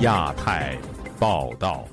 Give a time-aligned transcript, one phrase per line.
[0.00, 0.76] 亚太
[1.18, 1.88] 报道，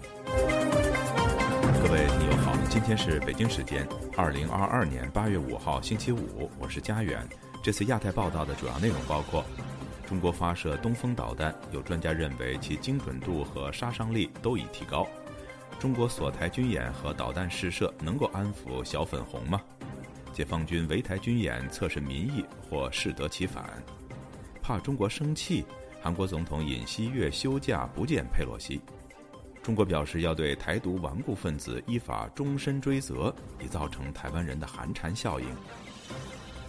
[1.81, 3.87] 各位听友好，今天是北京时间
[4.17, 7.25] 二零二二年八月五号星期五，我是佳远。
[7.63, 9.45] 这次亚太报道的主要内容包括：
[10.05, 15.07] 中国发射东风导弹，有专家认为其精准度和杀伤力都已提高；
[15.79, 19.61] 中国锁台军演和导弹试射能够安抚小粉红吗？
[20.39, 23.83] 解放军围台军演测试民意或适得其反？
[24.61, 25.65] 怕中国生气？
[26.01, 28.79] 韩国总统尹锡悦休假不见佩洛西，
[29.61, 35.47] 中国表示要对台独顽固分子依法终身追责，已造成台湾人的寒蝉效应。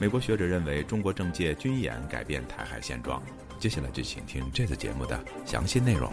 [0.00, 3.22] 美国学者认为中国政界军演改变台海现状。
[3.60, 6.10] 接下来就请听这次节目的详细内容。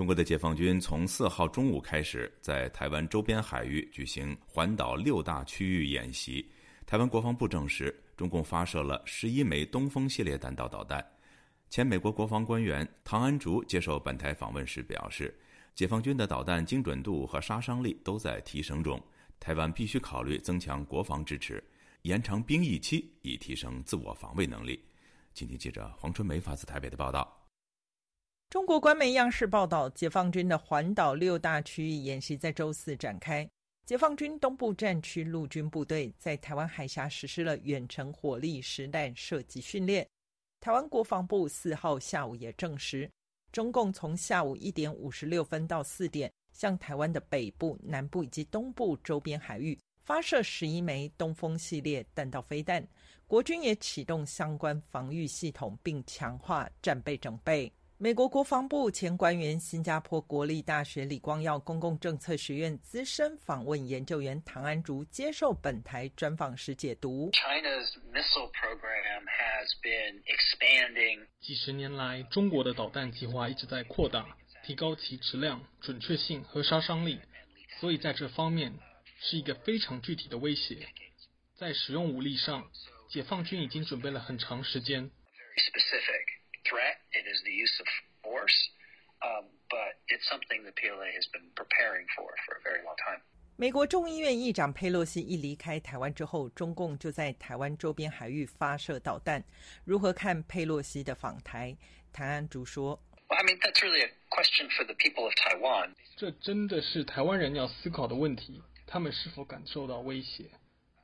[0.00, 6.50] 中国的解放军从四号中午开始，在台湾周边海域举行环岛六大区域演习。
[6.86, 11.06] 台湾国防部证实，中共发射了十一枚东风系列弹道导弹。
[11.68, 15.38] 前美国国防官员唐安竹接受本台访问时表示，
[15.74, 18.98] 解放军的导弹精准度和杀伤力都在提升中，
[19.38, 21.62] 台湾必须考虑增强国防支持，
[22.04, 24.82] 延长兵役期，以提升自我防卫能力。
[25.34, 27.39] 今天记者黄春梅发自台北的报道。
[28.50, 33.48] 中国官媒央视报道，解放军的环岛六大区域演习在周四展开。
[33.86, 40.04] 解放军东部战区陆军部队在台湾海峡实施了远程火力实弹射击训练。
[40.58, 43.08] 台湾国防部四号下午也证实，
[43.52, 52.84] 中共从下午一点五十六分到四点，向台湾的北部、南部以及东部周边海域发射十一枚东风系列弹道飞弹。
[53.28, 57.72] 国军也启动相关防御系统，并强化战备准备。
[58.02, 71.26] 美国国防部前官员、新加坡国立大学李光耀公共政策学院资深访问研究员唐安竹接受本台专访时解读：China's missile program has been expanding。
[71.42, 74.34] 几十年来，中国的导弹计划一直在扩大，
[74.64, 77.20] 提高其质量、准确性和杀伤力，
[77.80, 78.72] 所以在这方面
[79.20, 80.88] 是一个非常具体的威胁。
[81.58, 82.66] 在使用武力上，
[83.10, 85.10] 解放军已经准备了很长时间。
[87.12, 87.86] It is the use of
[88.22, 88.56] force,
[89.20, 93.20] um, but it's something the PLA has been preparing for for a very long time.
[93.56, 99.44] 美国众议院议长佩洛西一离开台湾之后，中共就在台湾周边海域发射导弹。
[99.84, 101.76] 如何看佩洛西的访台？
[102.12, 105.94] 谭安竹说：“I mean, that's really a question for the people of Taiwan.
[106.16, 108.62] 这真的是台湾人要思考的问题。
[108.86, 110.46] 他们是否感受到威胁？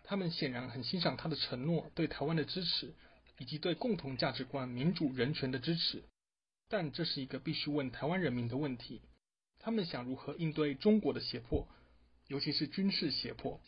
[0.03, 2.95] 他们显然很欣赏他的承诺，对台湾的支持。”
[3.39, 6.03] 以及对共同价值观、民主、人权的支持，
[6.69, 9.01] 但这是一个必须问台湾人民的问题：
[9.59, 11.67] 他们想如何应对中国的胁迫，
[12.29, 13.61] 尤其是军事胁迫。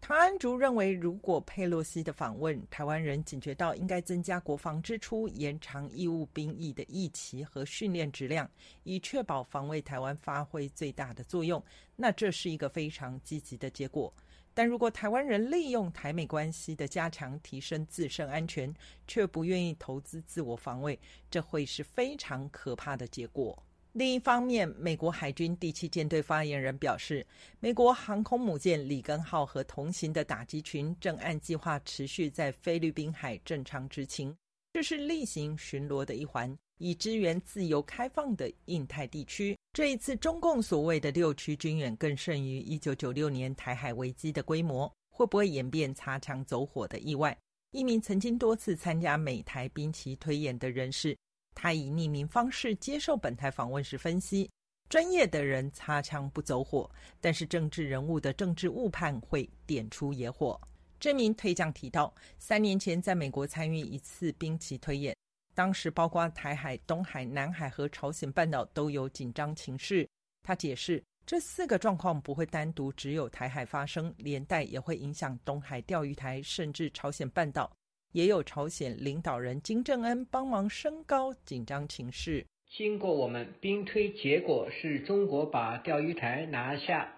[0.00, 8.50] 唐安竹认为，如果佩洛西的访问，台湾人警觉到应该增加国防支出、延长义务兵役的役期和训练质量，
[8.82, 11.62] 以确保防卫台湾发挥最大的作用，
[11.96, 14.12] 那这是一个非常积极的结果。
[14.60, 18.70] 但如果台湾人利用台美关系的加强提升自身安全，
[19.08, 21.00] 却不愿意投资自我防卫，
[21.30, 23.58] 这会是非常可怕的结果。
[23.92, 27.26] 另一方面，美国海军第七舰队发言人表示，
[27.58, 34.36] 美国航空母舰里根号和同行的打击群正按计划持续在菲律宾海正常执勤，
[34.74, 36.54] 这是例行巡逻的一环。
[36.76, 39.56] 以支援自由开放的印太地区。
[39.72, 47.36] 这一次中共所谓的六区军演，更胜于一九九六年台海危机的规模，会不会演变擦枪走火的意外？
[47.70, 51.16] 一名曾经多次参加美台兵棋推演的人士，
[51.54, 54.50] 他以匿名方式接受本台访问时分析：
[54.88, 60.60] 专业的人擦枪不走火，但是政治人物的政治误判会点出野火。
[60.98, 65.16] 这名推将提到，三年前在美国参与一次兵棋推演。
[65.60, 70.08] 当时，包括台海、东海、南海和朝鲜半岛都有紧张情势。
[70.42, 77.70] 他解释，这四个状况不会单独只有台海发生，连带也会影响东海钓鱼台，甚至朝鲜半岛。
[78.12, 82.46] 也有朝鲜领导人金正恩帮忙升高紧张情势。
[82.70, 87.12] 经过我们兵推，结果是中国把钓鱼台拿下，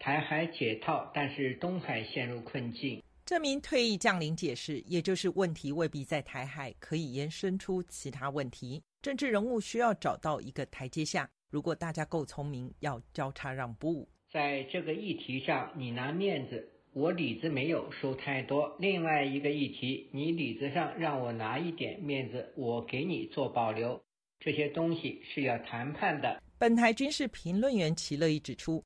[0.00, 3.00] 台海解套，但是东海陷入困境。
[3.26, 8.82] 这名退役将领解释，也就是问题未必在台海，可以延伸出其他问题。
[9.00, 11.26] 政治人物需要找到一个台阶下。
[11.48, 14.06] 如果大家够聪明，要交叉让步。
[14.30, 18.76] 在这个议题上，你拿面子，我里子没有收太多。
[18.78, 23.98] 另外一个议题，你里子上让我拿一点面子，我给你做保留。
[24.38, 26.42] 这些东西是要谈判的。
[26.58, 28.84] 本台军事评论员齐乐意指出，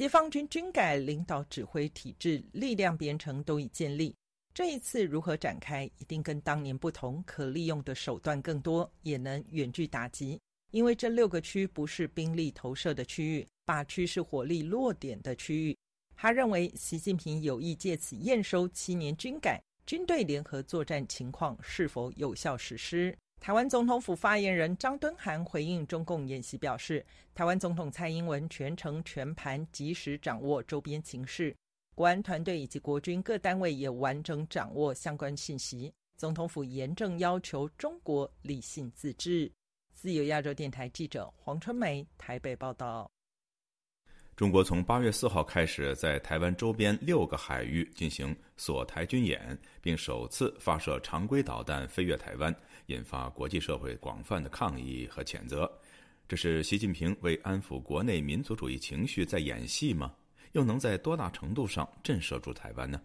[0.00, 4.16] 解放军军改领导指挥体制、力量编程都已建立，
[4.54, 10.40] 这一次如何展开，一定跟当年不同，可利用的手段更多，也能远距打击。
[10.70, 15.76] 因为这六个区不是兵力投射的区域，八区是火力落点的区域。
[16.16, 23.14] 他认为，习近平有意借此验收七年军改、军队联合作战情况是否有效实施。
[23.40, 27.04] 台湾总统府发言人张敦涵回应中共演习表示，
[27.34, 31.56] 台湾总统蔡英文全程全盘及时掌握周边情势，
[31.94, 35.90] 国安团队以及国军各单位也完整掌握相关信息。
[36.18, 39.50] 总统府严正要求中国理性自治。
[39.90, 43.10] 自由亚洲电台记者黄春梅台北报道。
[44.40, 52.56] 中国从八月四号开始，在台湾周边六个海域进行锁台军演，并首次发射常规导弹飞越台湾，
[52.86, 55.70] 引发国际社会广泛的抗议和谴责。
[56.26, 60.10] 这是习近平为安抚国内民族主义情绪在演戏吗？
[60.52, 62.98] 又能在多大程度上震慑住台湾呢？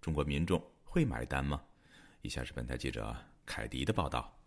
[0.00, 1.62] 中国民众会买单吗？
[2.22, 3.16] 以下是本台记者
[3.46, 4.39] 凯迪的报道。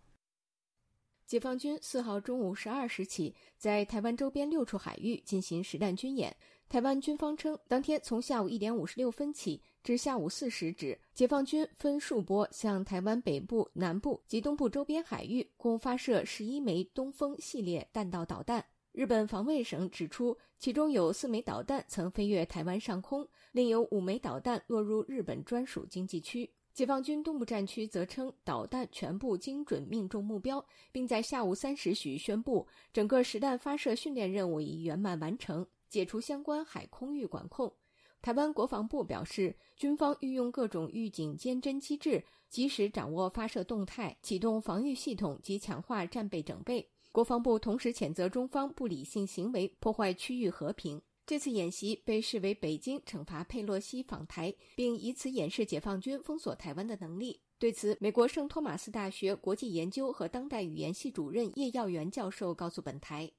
[1.26, 6.36] 解放军四号中午十二时起，在台湾周边六处海域进行实弹军演。
[6.68, 18.64] 台湾军方称，当天从下午一点五十六分起至下午四时止，解放军分数波向台湾北部、南部及东部周边海域共发射十一枚东风系列弹道导弹。
[18.92, 26.50] 日本防卫省指出，其中有四枚导弹曾飞越台湾上空，另有五枚导弹落入日本专属经济区。
[26.74, 37.72] 解放军东部战区则称，导弹全部精准命中目标，并在下午三时许宣布，整个实弹发射训练任务已圆满完成，解除相关海空域管控。
[38.20, 46.90] 台湾国防部表示，军方运用各种预警监侦机制，及时掌握发射动态，启动防御系统及强化战备整备。
[47.12, 51.00] 国防部同时谴责中方不理性行为，破坏区域和平。
[51.26, 57.40] 这次演习被视为北京惩罚佩洛西访台，并以此演示解放军封锁台湾的能力。
[57.58, 63.32] 对此，美国圣托马斯大学国际研究和当代语言系主任叶耀元教授告诉本台，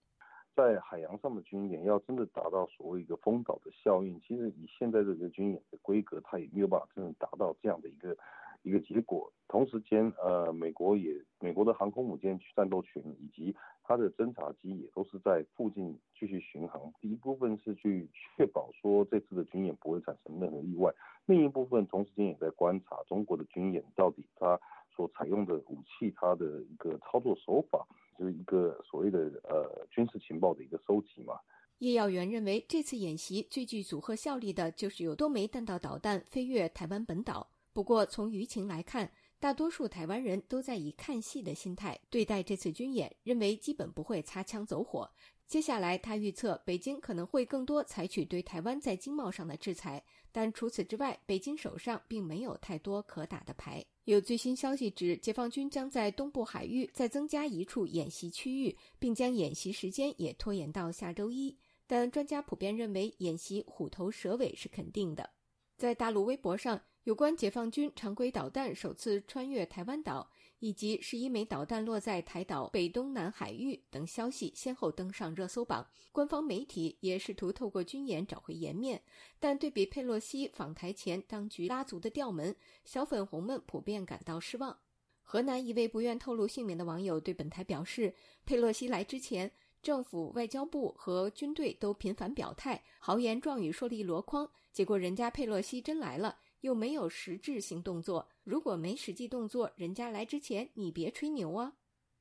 [0.56, 8.18] 在海洋上的军演要真的达到所谓一个封岛的效应，其实以现在这个军演的规格，它也没有办法真正达到这样的一个。
[8.66, 16.92] 一个结果，同时间，呃，美国也，美国的航空母舰战斗群以及它的侦察机也都是在附近继续巡航。
[17.00, 20.92] 第一部分是去确保说这次的军演不会产生任何意外，
[21.28, 24.60] 另一部分同时间也在观察中国的军演到底它
[24.96, 27.86] 所采用的武器，它的一个操作手法，
[28.18, 31.36] 就是一个所谓的呃军事情报的一个收集嘛。
[31.80, 37.52] 叶耀元认为，这次演习最具组合效力的就是有多枚弹道导弹飞越台湾本岛。
[37.76, 45.12] 不过，从舆情来看，大多数台湾人都在以看戏的心态对待这次军演，认为基本不会擦枪走火。
[45.46, 50.02] 接下来，他预测北京可能会更多采取对台湾在经贸上的制裁，
[50.32, 53.84] 但除此之外，北京手上并没有太多可打的牌。
[54.06, 61.54] 有最新消息指，解放军将在东部海域再增加一处演习区域，并将演习时间也拖延到下周一。
[61.86, 65.30] 但专家普遍认为，演习虎头蛇尾是肯定的。
[65.76, 66.82] 在大陆微博上。
[67.06, 75.88] 有关解放军常规导弹首次穿越台湾岛，以及十一枚导弹落在台岛北东南海域等消息，先后登上热搜榜。
[76.12, 79.00] 官方媒体也试图透过军演找回颜面，
[79.40, 84.76] 但对比佩洛西访台前当局拉足的调门，小粉红们普遍感到失望。
[85.22, 88.16] 河南一位不愿透露姓名的网友对本台表示
[88.48, 89.52] ：“佩洛西来之前，
[89.84, 101.74] 政府、外交部和军队都频繁表态，豪言壮语说了一箩筐，结果人家佩洛西真来了。”又没有实质性动作，如果没实际动作，人家来之前你别吹牛啊！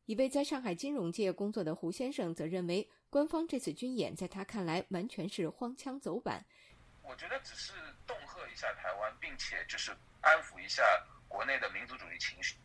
[0.06, 6.44] 一位在上海金融界工作的胡先生则认为，官方这次军演在他看来完全是荒腔走板。
[7.02, 7.72] 我觉得只是
[8.06, 10.82] 恫吓一下台湾，并且就是安抚一下
[11.28, 12.56] 国内的民族主义情绪。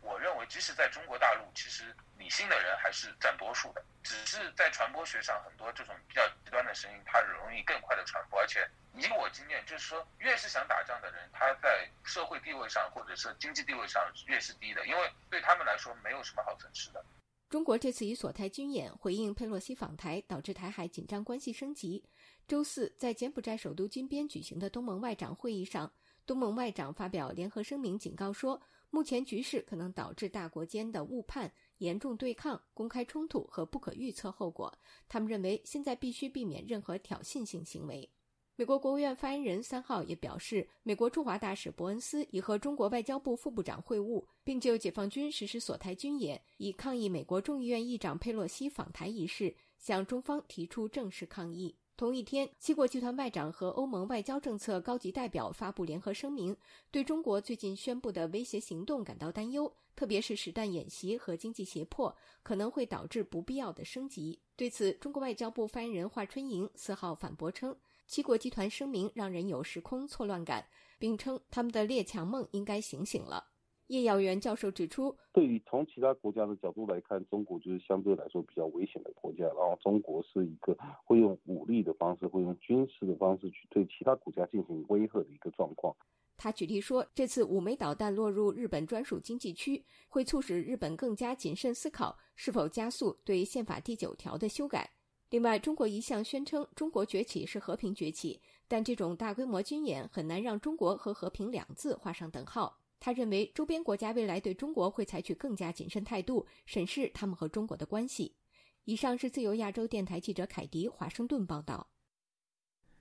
[0.00, 8.68] 我认为，即使在中国大陆，其实理性的人还是占多数的，只是在传播学上，很多这种比较极端的声音，它容易更快的传播，而且。
[8.96, 17.02] 以我经验，就是说，越是想打仗的人，他在社会地位上或者是经济地位上越是低的，因为对他们来说没有什么好损失的。
[17.48, 22.04] 中国这次以锁台军演回应佩洛西访台，导致台海紧张关系升级。
[22.48, 25.92] 周四，在柬埔寨首都金边举行的东盟外长会议上，
[26.26, 28.60] 东盟外长发表联合声明，警告说，
[28.90, 34.76] 目前局势可能导致大国间的误判、严重对抗、公开冲突和不可预测后果。
[35.08, 38.10] 他们认为，现在必须避免任何挑衅性行为。
[38.56, 51.74] 美国国务院发言人三号也表示，美国驻华大使伯恩斯已和中国外交部副部长会晤，并就解放军实施锁台军演，以抗议美国众议院议长佩洛西访台一事，向中方提出正式抗议。
[52.00, 56.56] 同一天，七国集团外长和欧盟外交政策高级代表发布联合声明，
[56.90, 64.40] 对中国最近宣布的威胁行动感到担忧，特别是实弹演习和经济胁迫可能会导致不必要的升级。
[64.56, 67.76] 对此，中国外交部发言人华春莹四号反驳称，
[68.06, 70.66] 七国集团声明让人有时空错乱感，
[70.98, 73.49] 并称他们的列强梦应该醒醒了。
[73.90, 79.44] 叶耀元教授指出，对于从其他国家的角度来看，中国就是相对来说比较危险的国家。
[79.46, 85.92] 然后，中国是一个会用武力的方式，会用军事的方式去对其他国家进行威吓的一个状况。
[86.36, 94.88] 他举例说，这次五枚导弹落入日本专属经济区，会促使日本更加谨慎思考是否加速对宪法第九条的修改。
[95.30, 102.79] 另外，中国一向宣称中国崛起是和平崛起，但这种大规模军演很难让中国和和平两字画上等号。
[103.00, 108.36] 他认为，周边国家未来对中国会采取更加谨慎态度，审视他们和中国的关系。
[108.84, 111.88] 以上是自由亚洲电台记者凯迪华盛顿报道。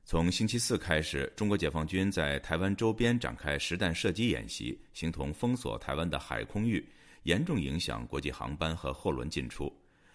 [0.05, 6.87] 从星期四开始，中国解放军在台湾周边展开实弹射击演习，形同封锁台湾的海空域，
[7.23, 9.71] 严重影响国际航班和货轮进出。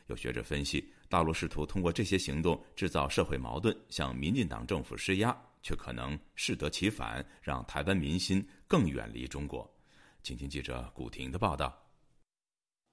[0.07, 9.71] 有学者分析，大陆试图通过这些行动制造社会矛盾，向民进党政府施压，却可能适得其反，让台湾民心更远离中国。
[10.25, 11.83] 请听记者古婷的报道。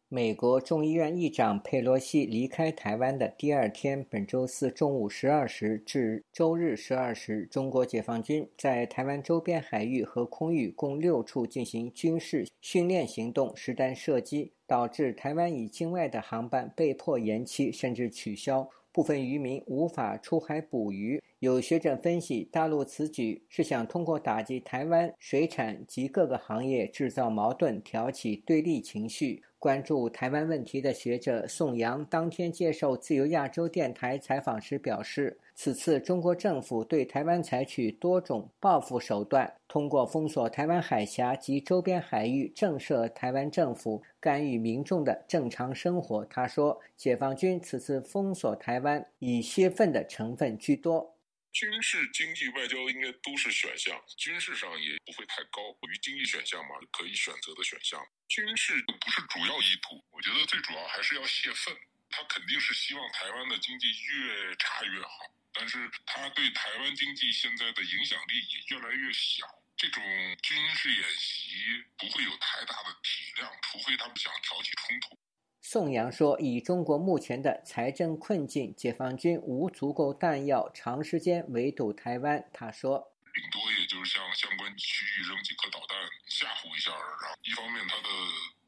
[0.10, 18.70] 美国众议院议长佩洛西离开台湾的第二天，本周四中午十二时至周日十二时，中国解放军在台湾周边海域和空域共六处进行军事训练行动，实弹射击，导致台湾以境外的航班被迫延期甚至取消。
[18.92, 21.24] 部分渔民无法出海捕鱼。
[21.42, 29.42] 有学者分析，大陆此举是想通过打击台湾水产及各个行业制造矛盾，挑起对立情绪。
[29.58, 35.40] 关注台湾问题的学者宋阳当天接受自由亚洲电台采访时表示。
[35.56, 46.24] 此次中国政府对台湾采取多种报复手段，通过封锁台湾海峡及周边海域，震慑台湾政府，干预民众的正常生活。
[46.26, 51.16] 他说，解放军此次封锁台湾，以泄愤的成分居多。
[51.52, 58.02] 军事、经济、外交应该都是选项，军事上也不会太高，于经济选项嘛，可以选择的选项。
[58.28, 61.76] 军事不是主要意图，我觉得最主要还是要泄愤。
[62.10, 65.10] 他肯定是希望台湾的经济越差越好。
[65.54, 70.02] 但是他对台湾经济现在的影响力也越来越小，这种
[70.42, 75.20] 军事演习不会有太大的体量，除非他们想挑起冲突。
[75.64, 88.10] 宋阳说：“以中国目前的财政困境，解放军无足够弹药长时间围堵台湾。”他说：“顶多也就是向相关区域扔几颗导弹吓唬一下，然后一方面它的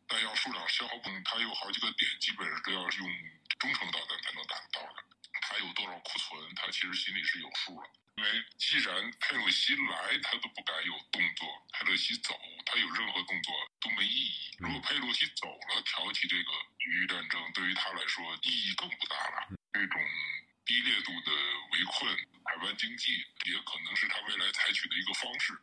[0.08, 3.10] 弹药数量消耗不，它有好几个点，基本上都要用
[3.58, 4.86] 中程导弹才能打得到。”
[5.44, 6.56] 他有多少库存？
[6.56, 7.88] 他其实心里是有数了。
[8.16, 14.56] 因为既然佩洛西来，他都不敢有动作；佩洛西走，他有任何动作都没意义。
[14.60, 19.50] 如果佩洛西走了，挑起这个区域战争，对于他来说意义更不大了。
[19.74, 20.00] 这种
[20.64, 21.32] 低烈度的
[21.72, 25.54] 围困海湾经济，也可能是他未来采取的一个方式。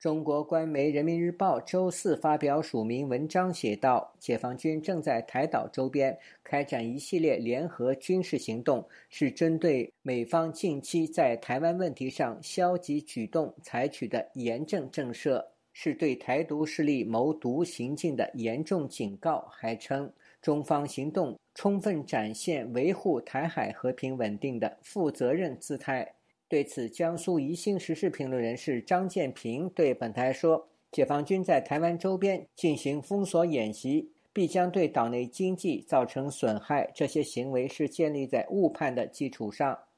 [0.00, 26.14] 中国官媒《人民日报》周四发表署名文章，写道：“解放军正在台岛周边开展一系列联合军事行动，是针对美方近期在台湾问题上消极举动采取的严正震慑，是对台独势力谋独行径的严重警告。”还称，中方行动充分展现维护台海和平稳定的负责任姿态。
[26.48, 36.90] 对此，江苏宜兴时事评论人士张建平对本台说：“解放军在台湾周边进行封锁演习，必将对岛内经济造成损害。
[36.94, 39.88] 这些行为是建立在误判的基础上，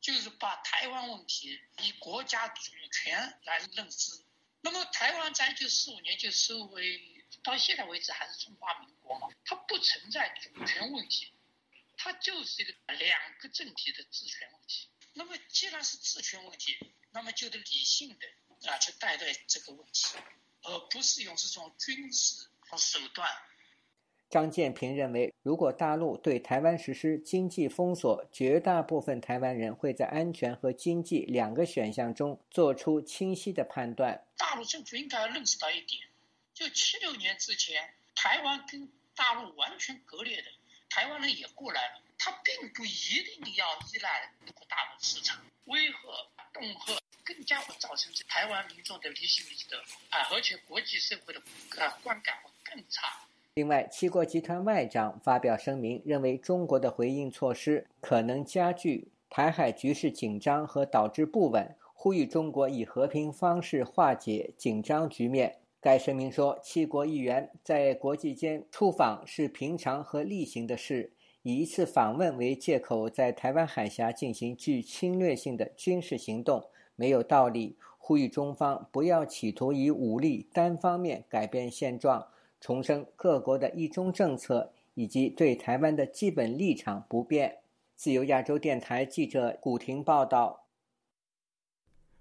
[0.00, 4.22] 就是把台湾问题以国家主权来认知。
[4.60, 7.00] 那么，台湾在一九四五年就收为，
[7.42, 11.32] 到现在为止还是中华民国嘛，它不存在主权问题，
[11.96, 16.76] 它就是一个两个政体的治权问题。”那么，既然是治权问题，
[17.10, 20.18] 那么就得理性的啊去对待这个问题，
[20.62, 22.46] 而不是用这种军事
[22.76, 23.26] 手段。
[24.28, 34.26] 张建平认为，如果大陆对台湾实施经济封锁，绝大部分台湾人会在安全和经济两个选项中做出清晰的判断。
[34.36, 36.02] 大陆政府应该认识到一点，
[36.52, 40.48] 就七六年之前，台湾跟大陆完全割裂的，
[40.96, 42.00] 台湾人也过来了。
[42.18, 44.32] 他并不一定要依赖
[44.66, 45.98] 大陆市场，威吓、
[46.54, 49.76] 恫吓，更加会造成台湾民众的离心离德
[50.08, 51.40] 啊，而且国际社会的
[51.78, 53.06] 啊观感会更差。
[53.56, 65.60] 另外，七国集团外长发表声明，认为中国的回应措施可能加剧台海局势紧张和导致不稳，呼吁中国以和平方式化解紧张局面。
[65.86, 71.12] 该声明说，七国议员在国际间出访是平常和例行的事，
[71.44, 76.60] 以一次访问为借口在台湾海峡进行具侵略性的军事行动
[76.96, 82.26] 没有道理，呼吁中方不要企图以武力单方面改变现状。
[82.60, 87.58] 重申各国的一中政策以及对台湾的基本立场不变。
[87.94, 90.66] 自由亚洲电台记者古婷报道。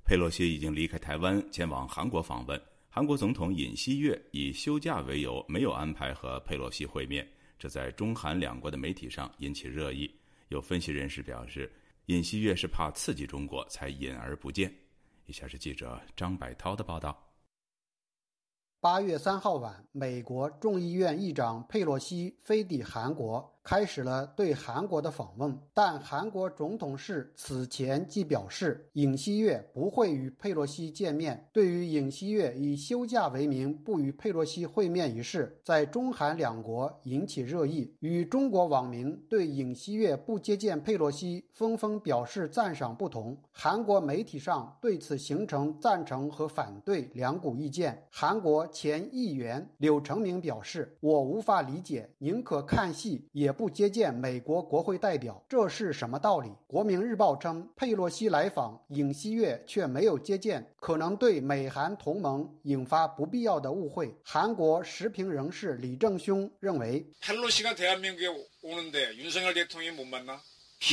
[0.03, 2.61] 佩洛西已经离开台湾，前往韩国访问。
[2.95, 7.27] 韩国总统尹锡悦以休假为由，没有安排和佩洛西会面，
[7.59, 10.09] 这在中韩两国的媒体上引起热议。
[10.47, 11.69] 有分析人士表示，
[12.05, 14.73] 尹锡悦是怕刺激中国才隐而不见。
[15.25, 17.21] 以下是记者张百涛的报道。
[18.79, 23.54] 八月三号晚，美国众议院议长佩洛西飞抵韩国。
[23.65, 31.49] 开始了对韩国的访问，但韩国总统室此前即表示，尹锡悦不会与佩洛西见面。
[31.51, 37.91] 对于尹锡悦以休假为名不与佩洛西会面一事，在中韩两国引起热议。
[38.01, 48.03] 与中国网民对尹锡悦不接见佩洛西纷纷表示赞赏不同，韩国媒体上对此形成赞成和反对两股意见。
[48.11, 56.52] 韩国前议员柳成明表示：“我无法理解，宁可看戏也。”不接见美国国会代表，这是什么道理？
[56.66, 64.14] 国民日报称，佩洛西来访，尹锡悦却没有接见，可能对美韩同盟引发不必要的误会。
[64.24, 70.40] 韩国时评人士李正兄认为，佩洛西가대한민국에오는데윤석열대통령못만나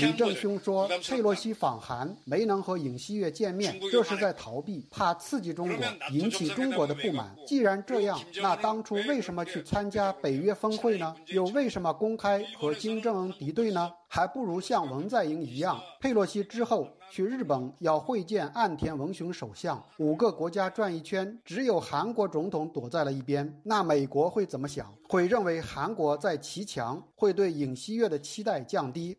[0.00, 7.34] 李正兄说：“佩洛西访韩没能和尹锡悦见面，这是在逃避，怕刺激中国，引起中国的不满。
[7.46, 11.14] 既然这样，那当初为什么去参加北约峰会呢？
[11.26, 13.92] 又为什么公开和金正恩敌对呢？
[14.08, 15.78] 还不如像文在寅一样。
[16.00, 23.60] 佩洛西之后。”去日本要会见岸田文雄首相，五个国家转一圈，只有韩国总统躲在了一边。
[23.62, 24.90] 那美国会怎么想？
[25.06, 29.14] 会认为韩国在骑墙，会对尹锡悦的期待降低。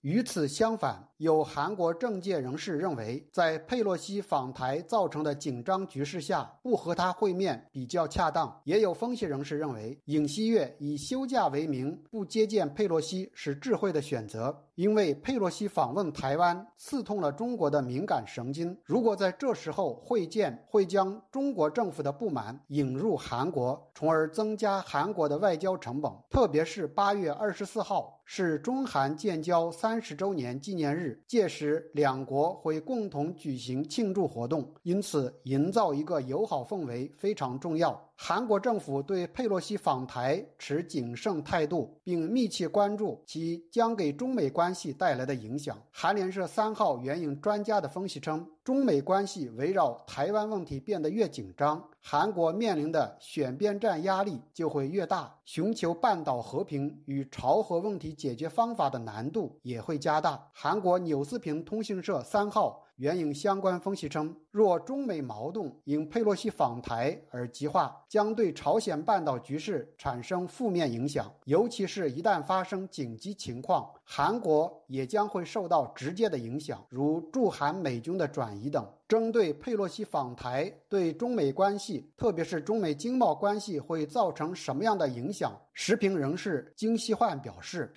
[0.00, 8.60] 与此相反，有韩国政界人士认为，在佩洛西访台造成的紧张局势下，不和他会面比较恰当。
[8.64, 14.64] 也有分析人士认为，尹锡悦以休假为名不接见佩洛西是智慧的选择。
[14.76, 26.12] 因为佩洛西访问台湾刺痛了中国的敏感神经，如果在这时候会见，会将中国政府的不满引入韩国，从而增加韩国的外交成本。
[26.28, 38.02] 特别是八月二十四号是中韩建交三十周年纪念日，届时两国会共同举行庆祝活动，因此营造一个友好氛围非常重要。
[38.18, 45.78] 韩国政府对佩洛西访台持谨慎态度，并密切关注其将给中美关系带来的影响。
[45.92, 48.44] 韩联社三号援引专家的分析称。
[48.64, 60.48] 中美关系围绕台湾问题变得越紧张，韩国面临的选边站压力就会越大，寻求半岛和平与朝核问题解决方法的难度也会加大。
[60.52, 78.56] 韩国纽斯平通讯社三号援引相关分析称，若中美矛盾因佩洛西访台而激化，将对朝鲜半岛局势产生负面影响，尤其是一旦发生紧急情况，韩国也将会受到直接的影响，如驻韩美军的转。
[78.56, 78.86] 移等。
[79.08, 85.56] 针对佩洛西访台对中美关系，特别是中美经贸关系会造成什么样的影响？
[85.78, 87.92] 时评人士金希焕表示：“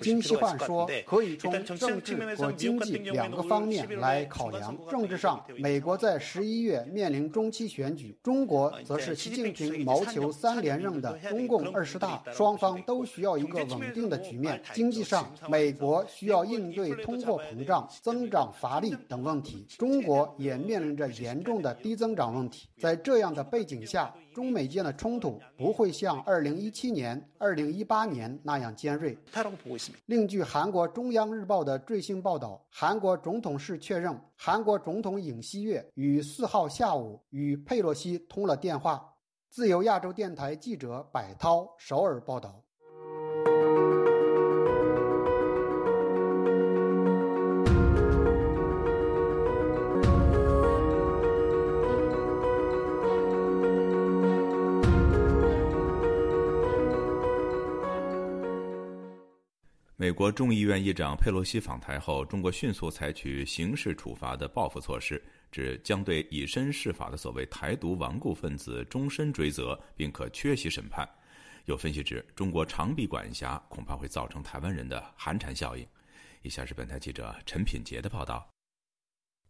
[0.00, 4.76] 金希焕说，可以从政治和经济两个方面来考量。
[4.90, 14.62] 政治上，美国在十一月面临中期选举，中国则是习近平谋求三连任的中共二十大，双方都需要一个稳定的局面。
[14.74, 22.68] 经济上，美国需要应对通货。”膨胀、增长乏力等问题，中国也面临着严重的低增长问题。
[22.78, 24.01] 在这样的背景下，
[24.34, 29.16] 中美间的冲突不会像2017年、2018年那样尖锐。
[30.06, 39.08] 另据韩国中央日报的最新报道，韩国总统室确认，韩国总统尹锡悦于4号下午与佩洛西通了电话。
[39.50, 42.61] 自由亚洲电台记者柏涛首尔报道。
[60.02, 71.08] 美国众议院议长佩洛西访台后，中国迅速采取刑事处罚的报复措施，指将对以身试法的所谓台独顽固分子终身追责，并可缺席审判。
[71.66, 75.86] 有分析指，中国长臂管辖恐怕会造成台湾人的寒蝉效应。
[76.42, 78.44] 以下是本台记者陈品杰的报道。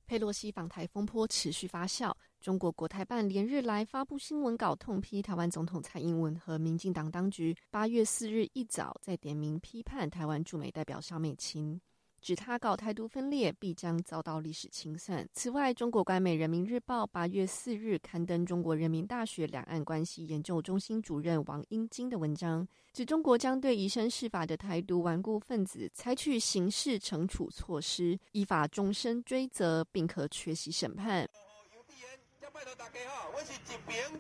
[0.07, 7.57] 佩洛西访台风波持续发酵，中国国台办连日来发布新闻稿，痛批台湾总统蔡英文和民进党当局。
[7.71, 11.81] 八月四日一早，在点名批判台湾驻美代表肖美琴。
[12.21, 15.29] 指他搞台独分裂，必将遭到历史清算。
[15.33, 31.29] 此外，中国官媒《人民日报》八月四日刊登中国人民大学两岸关系研究中心主任王英金的文章，指中国将对以身试法的台独顽固分子采取刑事惩处措施，依法终身追责，并可缺席审判。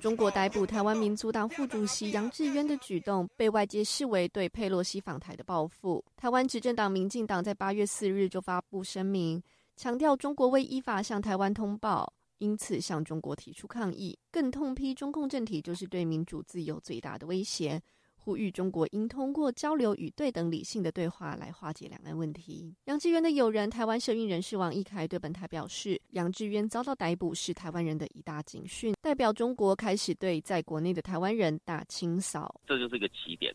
[0.00, 6.04] 中国逮捕台湾民族党副主席杨志渊的举动，被外界视为对佩洛西访台的报复。
[6.16, 9.42] 台湾执政党民进党在八月四日就发布声明，
[9.76, 17.80] 强调中国未依法向台湾通报，因此向中国提出抗议，更痛批中共政体就是对民主自由最大的威胁。
[18.24, 22.72] 呼吁中国应通过交流与对等理性的对话来化解两岸问题。
[22.84, 32.60] 杨志渊的友人台湾社运人士王义凯对本台表示，杨志渊遭到逮捕是台湾人的一大警讯，代表中国开始对在国内的台湾人大清扫。
[32.64, 33.52] 这就是一个起点，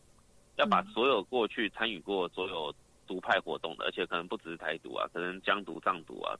[0.56, 2.70] 要把所有过去参与过所有
[3.06, 6.36] 独派活动的，而且可能不只是台独啊，可能疆独、藏独啊，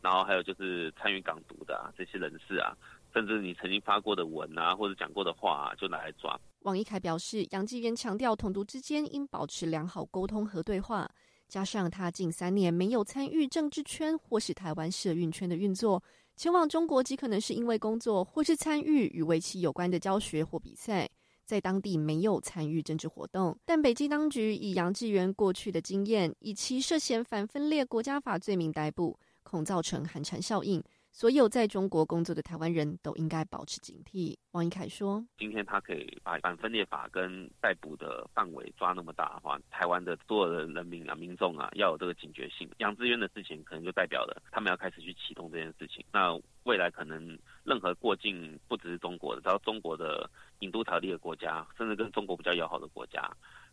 [0.00, 2.74] 然后还有就是参与港独的啊这些人士啊。
[3.18, 6.38] 甚至你曾经发过的文啊，或者讲过的话，就拿来抓。
[6.60, 11.10] 王一凯表示，杨继元强调，统独之间应保持良好沟通和对话。
[11.48, 16.00] 加上他近三年没有参与政治圈或是台湾社运圈的运作，
[16.36, 21.08] 前往中国极可能是因为工作或是参与与围棋有关的教学或比赛，
[21.44, 23.58] 在当地没有参与政治活动。
[23.64, 30.80] 但北京当局以杨继元过去的经验，以其涉嫌反分裂国家法罪名逮捕，恐造成寒蝉效应。
[31.18, 34.36] 所有在中国工作的台湾人都应该保持警惕。
[34.52, 42.70] 王一凯说：“今天他可以把反分裂法跟逮捕的范围抓那么大的话，台湾的所有的人民啊、民众啊，要有这个警觉性。
[42.78, 46.04] 杨志渊的事情可能就代表了他们要开始去启动这件事情。
[46.12, 53.28] 那未来可能任何过境不只是中国的，只要中国的引渡条例的国家，甚至跟中国比较友好的国家。”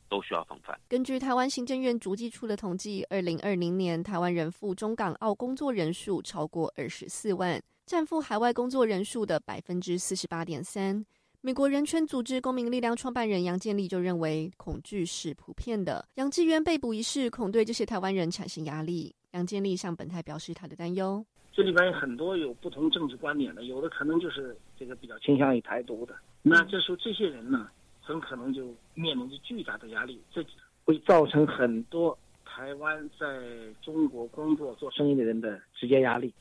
[0.10, 0.80] 都需要防范。
[0.88, 11.06] 根据台湾行政院足迹处的统计，二零二零年台湾人赴中港澳工作人数超过二十四万，占赴海外工作人数的百分之四十八点三。
[11.42, 16.04] 美国人权组织公民力量创办人杨建立就认为，恐惧是普遍的。
[16.16, 19.14] 杨志渊被捕一事，恐对这些台湾人产生压力。
[19.34, 26.16] 杨建立向本台表示他的担忧：这里边有很多有不同政治观点的，有的可能就是这个比较倾向于台独的。
[26.42, 27.70] 那这时候这些人呢？
[28.06, 28.64] 很可能就
[28.94, 30.46] 面临着巨大的压力，这
[30.84, 32.16] 会造成很多
[32.46, 33.26] 台湾在
[33.82, 36.32] 中国工作做生意的人的直接压力，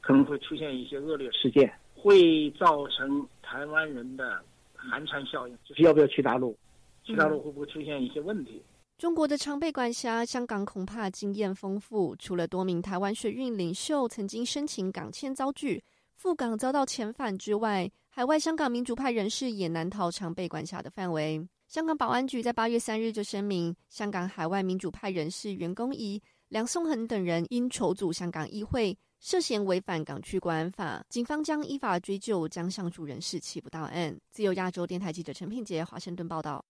[0.00, 4.40] 可能会出现一些恶劣事件，会造成台湾人的
[4.76, 6.56] 寒蝉效应，就是要不要去大陆，
[7.02, 8.62] 去大陆会不会出现一些问题？
[8.96, 12.14] 中国的常备管辖，香港恐怕经验丰富。
[12.16, 15.82] 除了多名台湾学运领袖曾经申请港签遭拒，
[16.14, 21.40] 赴港遭到遣返之外，海外香港民主派人士也难逃常被管辖的范围。
[21.68, 34.18] 香港保安局在八月三日就声明，香港海外民主派人士袁公仪、梁颂恒等人因筹组香港议会，涉嫌违反港区国安法，警方将依法追究，将上述人士起不到案。
[34.32, 36.64] 自由亚洲电台记者陈品杰华盛顿报道。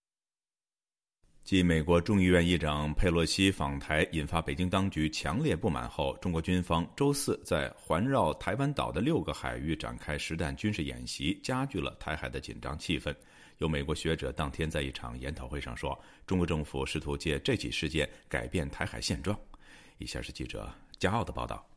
[1.49, 13.11] 继美国众议院议长佩洛西访台引发北京当局强烈不满后，中国军方周四在环绕台湾岛的六个海域展开实弹军事演习，加剧了台海的紧张气氛。
[13.57, 19.35] 有美国学者当天在一场研讨会上说，中国政府试图借这起事件改变台海现状。
[19.97, 21.67] 以下是记者骄傲的报道：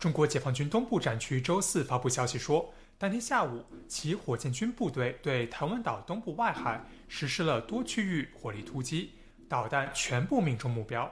[0.00, 2.68] 中国解放军东部战区周四发布消息说。
[3.00, 9.14] 当天下午，其火箭军部队对台湾岛东部外海实施了多区域火力突击，
[9.48, 11.10] 导弹全部命中目标。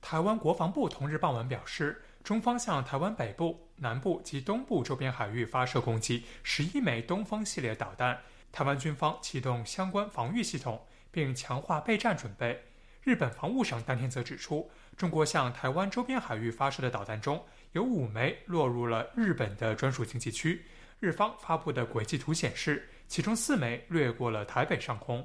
[0.00, 8.18] 台湾国防部同日傍晚表示，中方向台湾北部、南部及东部周边海域发射攻击十一枚东风系列导弹，
[8.50, 12.64] 台湾军方启动相关防御系统，并强化备战准备。
[13.04, 20.64] 日本防务省当天则指出，中国向台湾周边海域发射的导弹中有五枚落入了日本的专属经济区。
[21.00, 25.24] 日方发布的轨迹图显示，其中四枚掠过了台北上空。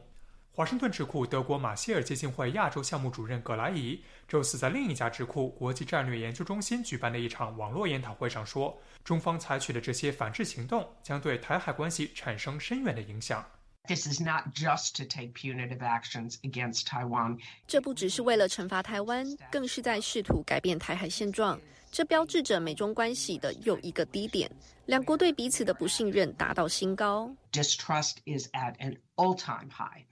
[0.52, 13.44] 华盛顿智库德国马歇尔基金会亚洲项目主任葛莱伊周四在另一家智库国际战略研究中心举办的一场网络研讨会上说，中方采取的这些反制行动将对台海关系产生深远的影响。
[13.88, 17.40] This is not just to take punitive actions against Taiwan。
[17.68, 21.60] 这不只是为了惩罚台湾，更是在试图改变台海现状。
[21.93, 24.49] 这标志着美中关系的又一个低点，
[24.88, 27.32] 两国对彼此的不信任达到新高。
[27.51, 30.03] Distrust is at an all-time high。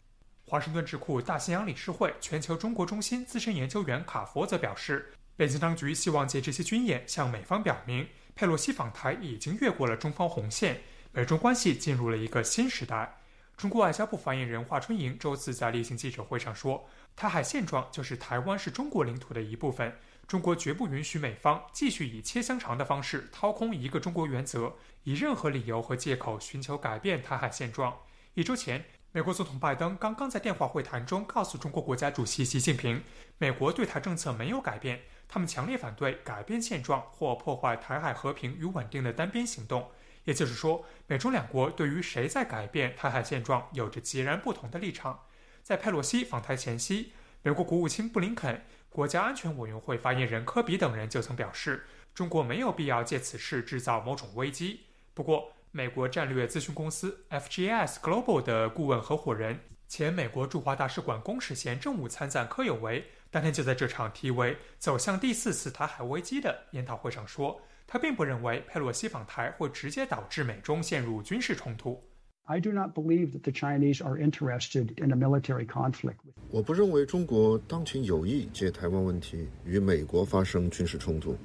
[0.45, 10.79] 华盛顿智库大西洋理事会全球中国中心资深研究员卡佛则表示，北京当局希望借这些军演向美方表明，佩洛西访台已经越过了中方红线，
[11.11, 13.17] 美中关系进入了一个新时代。
[13.57, 19.91] 中国外交部发言人华春莹周四在例行记者会上说：“台海现状就是台湾是中国领土的一部分，
[20.31, 27.93] 中国绝不允许美方继续以切香肠的方式掏空一个中国原则，以任何理由和借口寻求改变台海现状。”
[28.35, 33.03] 一周前，美国总统拜登刚刚在电话会谈中告诉中国国家主席习近平
[33.39, 39.91] ：“美国对台政策没有改变，他们强烈反对改变现状或破坏台海和平与稳定的单边行动。”
[40.23, 45.25] 也就是说，美中两国对于谁在改变台海现状有着截然不同的立场。
[45.61, 54.81] 在佩洛西访台前夕，美国国务卿布林肯、国家安全委员会发言人科比等人就曾表示，中国没有必要借此事制造某种危机。
[55.13, 67.61] 不过，美国战略咨询公司 FGS Global 的顾问合伙人、前美国驻华大使馆公使衔政务参赞柯有为，当天就在这场题为“走向第四次台海危机”的研讨会上说。
[67.87, 72.10] 他并不认为佩洛西访台会直接导致美中陷入军事冲突。
[72.45, 76.17] I do not believe that the Chinese are interested in a military conflict.
[76.49, 81.37] 我不认为中国当前有意借台湾问题与美国发生军事冲突。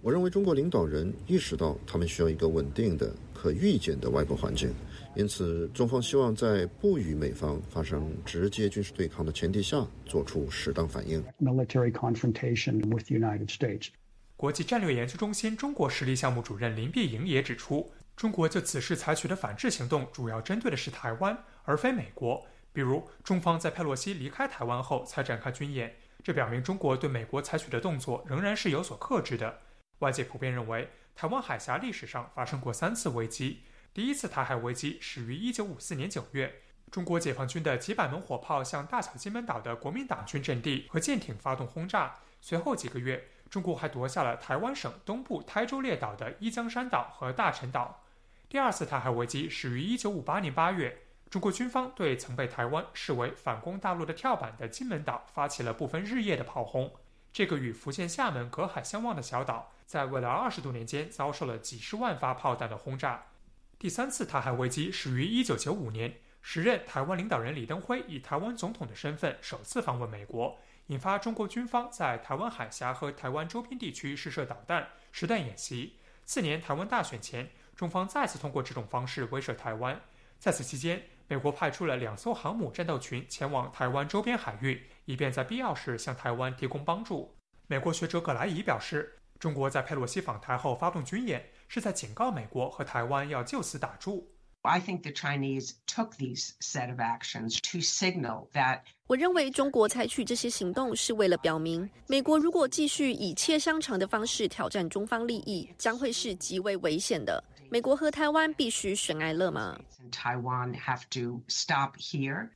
[0.00, 4.70] 我认为中国领导人意识到他们需要一个稳定的、可预见的外部环境，
[5.16, 11.24] 因此中方希望在不与美方发生直接军事对抗的前提下，做出适当反应。
[11.40, 13.88] Military confrontation with the United States.
[14.36, 22.46] 国际战略研究中心中国实力项目主任林碧莹也指出，中国就此事采取的反制行动，主要针对的是台湾，而非美国。
[22.72, 29.60] 比如，中方在佩洛西离开台湾后才展开军演，这表明中国对美国采取的动作仍然是有所克制的。
[29.98, 43.28] 外界普遍认为，台湾海峡历史上发生过三次危机，第一次台海危机始于1954年9月，中国解放军的几百门火炮向大小金门岛的国民党军阵地和舰艇发动轰炸，随后几个月。
[43.50, 48.03] 中国还夺下了台湾省东部台州列岛的一江山岛和大陈岛。
[48.54, 50.96] 第二次台海危机始于1958年8月，
[51.28, 56.88] 中国军方对曾被台湾视为反攻大陆的跳板的金门岛发起了不分日夜的炮轰。
[57.32, 63.24] 这个与福建厦门隔海相望的小岛，在未来二十多年间遭受了几十万发炮弹的轰炸。
[63.76, 70.56] 第三次台海危机始于1995年，时任台湾领导人李登辉以台湾总统的身份首次访问美国。
[70.86, 75.96] 引发中国军方在台湾海峡和台湾周边地区试射导弹、实弹演习。
[76.24, 80.00] 次年台湾大选前，中方再次通过这种方式威慑台湾。
[80.38, 87.34] 在此期间，美国派出了两艘航母战斗群前往台湾周边海域，以便在必要时向台湾提供帮助。
[87.66, 94.30] 美国学者葛莱仪表示，中国在佩洛西访台后发动军演，是在警告美国和台湾要就此打住。
[94.66, 98.80] I think the Chinese took these set of actions to signal that.
[99.06, 107.44] 我认为中国采取这些行动是为了表明，美国如果继续以切香肠的方式挑战中方利益，将会是极为危险的。
[107.70, 109.78] 美国和台湾必须悬崖勒马。
[110.10, 112.50] Taiwan have to stop here.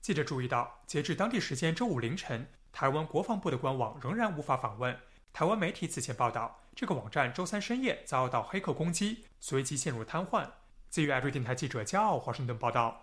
[0.00, 4.96] 记者注意到，截至当地时间周五凌晨，台湾国防部的官网仍然无法访问。
[5.32, 10.48] 台湾媒体此前报道，这个网站周三深夜遭到黑客攻击，随即陷入瘫痪。
[10.88, 13.02] 自由亚洲电台记者骄傲华盛顿报道。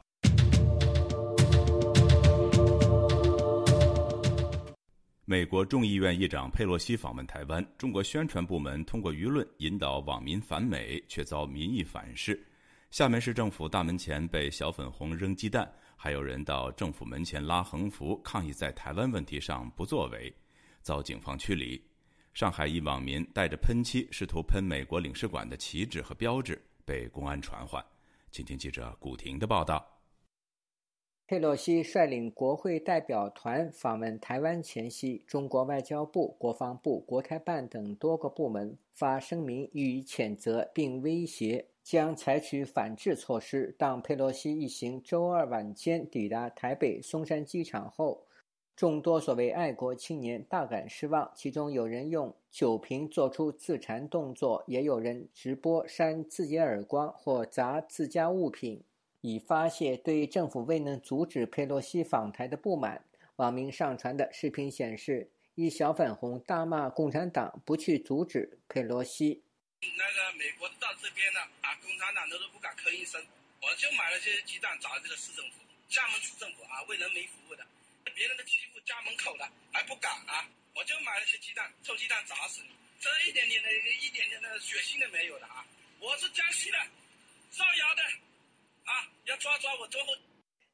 [5.30, 12.44] 美国众议院议长佩洛西访问台湾，中国宣传部门通过舆论引导网民反美，却遭民意反噬。
[12.90, 20.34] 厦门市政府大门前被小粉红扔鸡蛋，还有人到政府门前拉横幅抗议，在台湾问题上不作为，
[20.82, 21.80] 遭警方驱离。
[22.34, 26.60] 上海一网民带着喷漆试图喷美国领事馆的旗帜和标志。
[26.84, 27.86] 被公安传唤。
[28.32, 29.99] 请听记者古婷的报道。
[31.30, 43.76] 佩洛西率领国会代表团访问台湾前夕，中国外交部、国防部、国台办等多个部门发声明予以谴责，并威胁将采取反制措施。
[43.78, 48.24] 当佩洛西一行周二晚间抵达台北松山机场后，
[48.76, 58.82] 众多所谓爱国青年大感失望，其中有人用酒瓶做出自残动作，也有人直播扇自己耳光或砸自家物品，
[59.22, 63.04] 以发泄对政府未能阻止佩洛西访台的不满。
[63.38, 69.44] 网民上传的视频显示，一小粉红大骂共产党不去阻止佩洛西。
[69.80, 73.22] 那个美国到这边了，啊，共产党的都不敢吭一声。
[73.62, 77.66] 我就买了些鸡蛋砸这个市政府，厦门市政府啊，为人民服务的，
[78.16, 85.66] 别人都欺负家门口了还不敢啊，我就买了些鸡蛋，臭鸡蛋砸死你，这一点点的一点点的血腥都没有的啊！
[86.00, 86.78] 我是江西的，
[87.52, 88.02] 造谣的，
[88.90, 90.08] 啊，要抓抓我最后。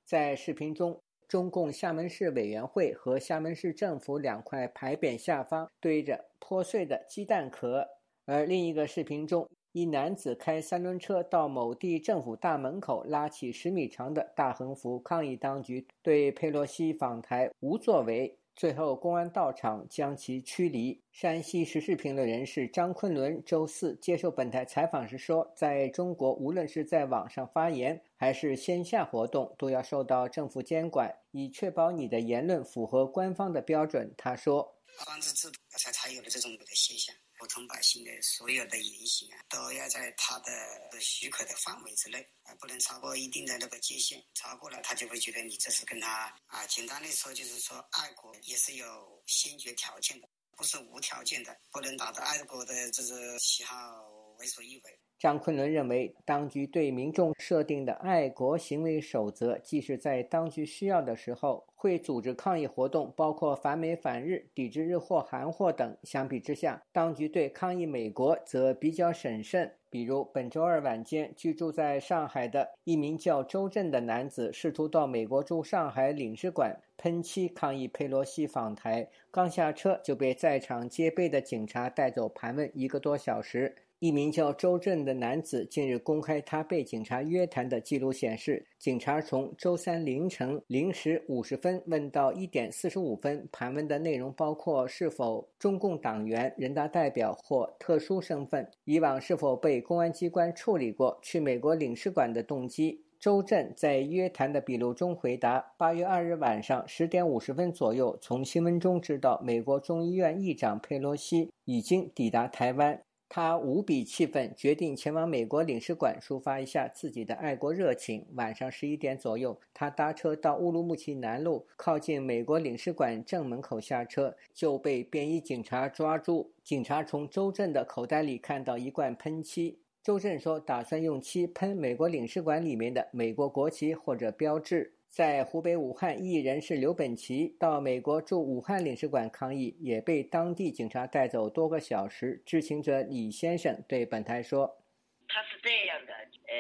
[0.06, 7.86] 在视频中，中共厦门市委员会和厦门市政府两块牌匾下方堆着破碎的鸡蛋壳，
[8.26, 9.50] 而另一个视频中。
[9.74, 18.38] 一男子开三轮车到某地政府大门口，拉起十米长的大横幅抗议当局对佩洛西访台无作为。
[18.56, 20.98] 最后，公安到场将其驱离。
[21.12, 34.74] 山西时事评论人士张昆仑周四接受本台采访时说：“在中国，无论是在网上发言还是线下活动，都要受到政府监管，以确保你的言论符合官方的标准。”他说
[35.06, 37.14] ：“防止制度才才有了这种的现象。”
[37.46, 44.20] 普通百姓的所有的言行啊，都要在他的许可的范围之内，啊，不能超过一定的那个界限。
[44.34, 50.28] 超过了，他就会觉得你这是跟他啊，简单的说就是说，爱国也是有先决条件的，
[50.58, 54.02] 不是无条件的，不能打着爱国的这个旗号
[54.40, 55.00] 为所欲为。
[55.26, 65.98] 张昆仑认为，当局对民众设定的爱国行为守则，即使在当局需要的时候会组织抗议活动，包括反美反日、抵制日货韩货等。
[66.04, 69.72] 相比之下，当局对抗议美国则比较审慎。
[69.90, 83.76] 比如本周二晚间，居住在上海的一名叫周震的男子，试图到美国驻上海领事馆喷漆抗议佩洛西访台，刚下车就被在场戒备的警察带走盘问一个多小时。
[84.06, 103.02] 一名叫周震的男子近日公开他被警察约谈的记录显示，警察从周三凌晨零时五十分问到一点四十五分，盘问的内容包括是否中共党员、人大代表或特殊身份，以往是否被公安机关处理过，去美国领事馆的动机。
[103.18, 113.02] 周震在约谈的笔录中回答：八月二日晚上十点五十分左右，从新闻中知道美国众议院议长佩洛西已经抵达台湾。
[113.28, 118.26] 他无比气愤，决定前往美国领事馆抒发一下自己的爱国热情。
[118.36, 126.52] 晚上十一点左右，他搭车到乌鲁木齐南路靠近美国领事馆正门口下车，就被便衣警察抓住。
[126.64, 129.80] 警察从周震的口袋里看到一罐喷漆。
[130.04, 134.94] 周震说，打算用漆喷美国领事馆里面的美国国旗或者标志。
[135.16, 142.44] 在湖北武汉，异议人士刘本奇到美国驻武汉领事馆抗议，也被当地警察带走多个小时。
[142.46, 144.84] 知情者李先生对本台说
[145.30, 146.54] ：“他是这样的，呃，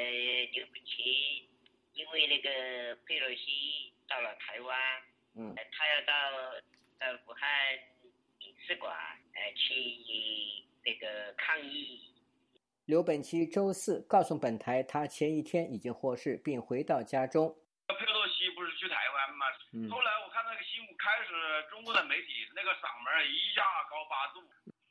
[0.53, 1.49] 刘本奇
[1.95, 4.79] 因为那个佩洛西到了台湾，
[5.35, 6.13] 嗯，他要到
[6.97, 7.49] 到武汉
[8.39, 8.95] 领事馆，
[9.33, 9.75] 呃，去
[10.85, 11.99] 那个抗议。”
[12.87, 17.53] 刘本奇周四告诉本台，他前一天已经获释，并回到家中。
[19.89, 21.29] 后来我看那个新闻，开始
[21.69, 24.41] 中国的媒体那个嗓门一下高八度。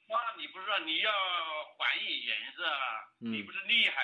[0.06, 1.10] 那你不是说你要
[1.78, 2.62] 还以颜色？
[3.18, 3.96] 你不是厉害？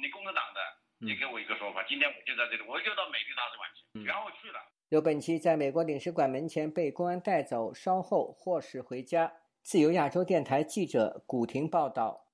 [0.00, 0.60] 你共产党的，
[0.98, 1.84] 你给我一个说法。
[1.84, 4.58] 今天我就在这里，我就到美丽大使馆去，然后去了。
[4.88, 9.32] 刘本期在美国领事馆门前被公安带走，稍后获释回家。
[9.62, 12.26] 自由亚洲电台记者古婷报道。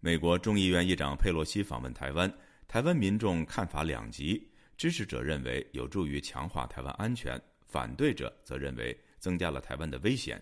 [0.00, 2.32] 美国众议院议长佩洛西访问台湾，
[2.68, 4.48] 台湾民众看法两极。
[4.76, 10.38] 支持者认为有助于强化台湾安全，反对者则认为增加了台湾的危险。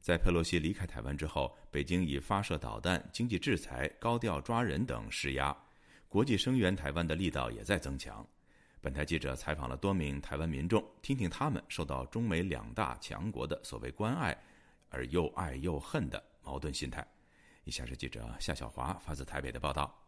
[0.00, 5.54] 在佩洛西离开台湾之后，北京以发射导弹、经济制裁、高调抓人等施压，
[6.08, 8.26] 国际声援台湾的力道也在增强。
[8.80, 14.34] 本台记者采访了多名台湾民众，听听他们受到中美两大强国的所谓关爱
[14.88, 17.06] 而又爱又恨的矛盾心态。
[17.64, 20.05] 以下是记者夏小华发自台北的报道。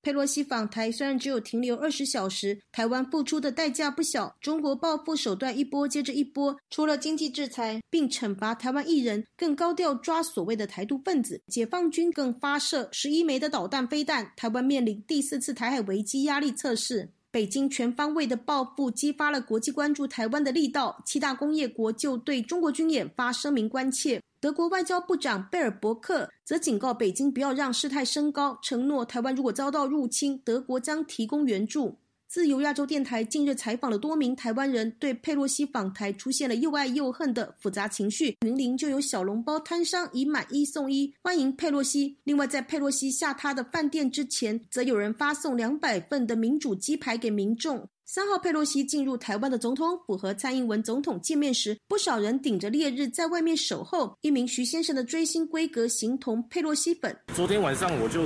[0.00, 4.34] 佩洛西访台虽然只有停留二十小时，台湾付出的代价不小。
[4.40, 11.40] 中国报复手段一波接着一波，除了经济制裁并惩罚台湾艺人，更高调抓所谓的台独分子。
[11.48, 17.10] 解放军更发射十一枚的导弹飞弹，台湾面临第四次台海危机压力测试。
[17.30, 24.22] 北京全方位的报复激发了国际关注台湾的力道，七大工业国就对中国军演发声明关切。
[24.40, 31.98] 德国外交部长贝尔伯克则警告北京不要让事态升高，承诺台湾如果遭到入侵，德国将提供援助。
[32.28, 38.36] 自由亚洲电台近日采访了多名台湾人，对佩洛西访台出现了又爱又恨的复杂情绪。
[38.42, 47.88] 云林就有小笼包摊商以买一送一欢迎佩洛西，另外在佩洛西下榻的饭店之前，则有人发送两百份的民主鸡排给民众。
[48.10, 54.16] 三号佩洛西进入台湾的总统府和蔡英文总统见面时，不少人顶着烈日在外面守候。
[54.22, 57.14] 一名徐先生的追星规格形同佩洛西粉。
[57.34, 58.22] 昨天晚上我就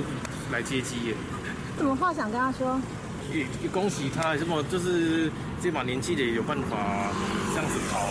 [0.49, 1.13] 来接机耶，
[1.77, 2.79] 什么话想跟他说？
[3.33, 5.29] 也也恭喜他，什么就是
[5.61, 7.11] 这把年纪的有办法
[7.53, 8.07] 这样子跑，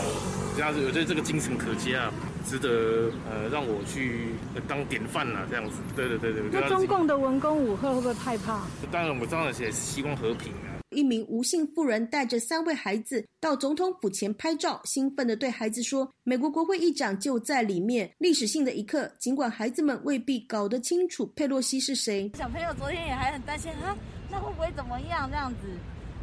[0.55, 2.13] 这样子我觉得这个精神可嘉，
[2.47, 4.35] 值得呃让我去
[4.69, 5.77] 当典范了这样子。
[5.97, 6.43] 对对对对。
[6.53, 8.61] 那中共的文攻武赫会不会害怕？
[8.91, 10.72] 当然，我当然也是希望和平啊。
[10.93, 22.31] 一名吴姓妇人带着三位孩子到总统府前拍照，兴奋地对孩子说：“美国国会议长就在里面。”历史性的一刻，尽管孩子们未必搞得清楚佩洛西是谁。
[22.39, 23.97] 小朋友昨天也还很担心啊，
[24.31, 25.29] 那会不会怎么样？
[25.29, 25.67] 这样子，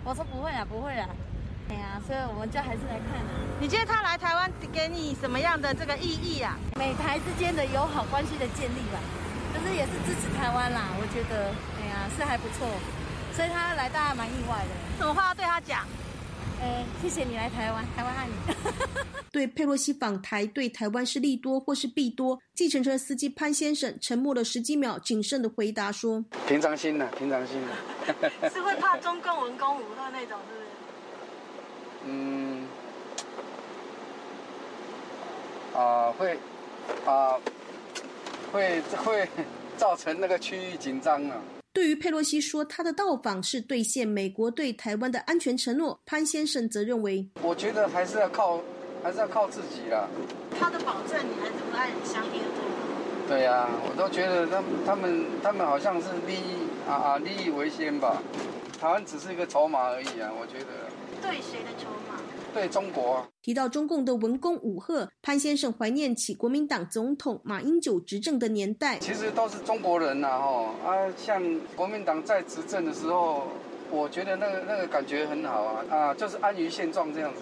[0.05, 1.09] 我说不会啊，不会啊。
[1.69, 3.21] 哎呀，所以我们就还是来看。
[3.61, 6.57] 你觉得他来台湾给你什么样的这个意义啊？
[6.79, 8.97] 美台之间的友好关系的建立吧，
[9.53, 10.95] 就是也是支持台湾啦。
[10.97, 12.65] 我觉得，哎呀，是还不错。
[13.39, 14.97] 所以他来，大家蛮意外的。
[14.97, 15.87] 什么话要对他讲？
[16.59, 18.33] 呃，谢谢你来台湾，台湾爱你。
[19.31, 22.37] 对佩洛西访台，对台湾是利多或是弊多？
[22.53, 28.29] 计程车司机潘先生沉默了十几秒，谨慎的回答说：“平常心的，平常心的。
[28.51, 30.67] ”是会怕中共文攻武吓那种，是不是？
[32.07, 32.67] 嗯，
[35.73, 36.37] 啊，会，
[37.05, 37.39] 啊，
[38.51, 39.29] 会会
[39.77, 41.37] 造成那个区域紧张啊。
[41.71, 48.59] 对于佩洛西说他的到访是兑现美国对台湾的安全承诺，潘先生则认为，我觉得还是要靠，
[49.03, 50.07] 还是要靠自己啦。
[50.59, 52.25] 他的保证你还是不爱相。
[53.27, 58.19] 对呀，我都觉得他他们他们好像是利益啊啊利益为先吧，
[58.81, 60.89] 台湾只是一个筹码而已啊，我觉得。
[61.21, 62.18] 对谁的筹码？
[62.53, 63.25] 对中国。
[63.41, 68.99] 提到中共的文攻武吓，潘先生怀念起国民党总统马英九执政的年代。
[68.99, 71.41] 其实都是中国人呐，哈啊，像
[71.75, 73.47] 国民党在执政的时候，
[73.89, 77.41] 我觉得那个那个感觉很好啊啊，就是安于现状这样子，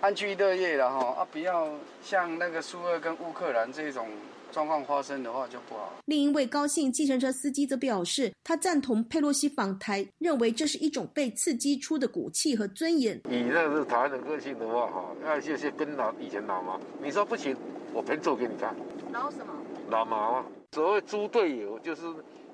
[0.00, 1.68] 安居乐业了哈啊，不要
[2.02, 4.06] 像那个苏俄跟乌克兰这种。
[4.54, 5.92] 状况发生的话就不好。
[6.04, 13.20] 另一位高兴计程车司机则表示，他赞同佩洛西访台，认为这是一种被刺激出的骨气和尊严。
[13.28, 17.56] 以那个是台湾的个性的话，哈，那就是跟老以前老毛，你说不行，
[17.92, 18.72] 我偏做给你看。
[19.12, 19.52] 老什么？
[19.90, 20.46] 老毛啊！
[20.70, 22.02] 所谓猪队友就是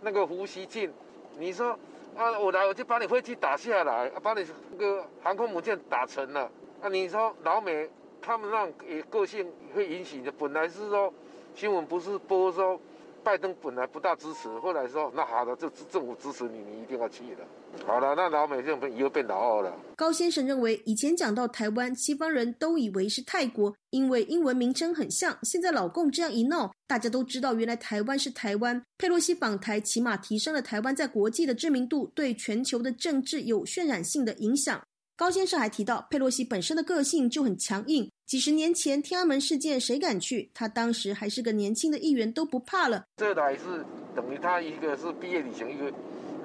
[0.00, 0.90] 那个胡锡进，
[1.38, 1.78] 你说
[2.16, 4.42] 啊，我来我就把你飞机打下来，把你
[4.72, 6.50] 那个航空母舰打沉了。
[6.80, 7.86] 啊你说老美
[8.22, 11.12] 他们那也个性会引起的，本来是说。
[11.54, 12.80] 新闻不是播说，
[13.22, 17.44] 拜登本来不大支持，后来说那好的，这政府支持你，你一定要去的。
[17.86, 19.76] 好了，那老美这种以后变老二了。
[19.94, 25.36] 高先生认为，以前讲到台湾，西方人都以为是泰国，因为英文名称很像。
[25.42, 28.82] 现在老共这样一闹，大家都知道原来台湾是台湾。
[28.96, 34.80] 佩洛西访台，起码提升了台湾在国际的知名度，对全球的政治有渲染性的影响。
[35.20, 38.10] 高先生还提到，佩洛西本身的个性就很强硬。
[38.24, 40.50] 几十年前天安门事件，谁敢去？
[40.54, 43.04] 他当时还是个年轻的议员，都不怕了。
[43.18, 43.84] 这还是
[44.16, 45.92] 等于他一个是毕业旅行，一个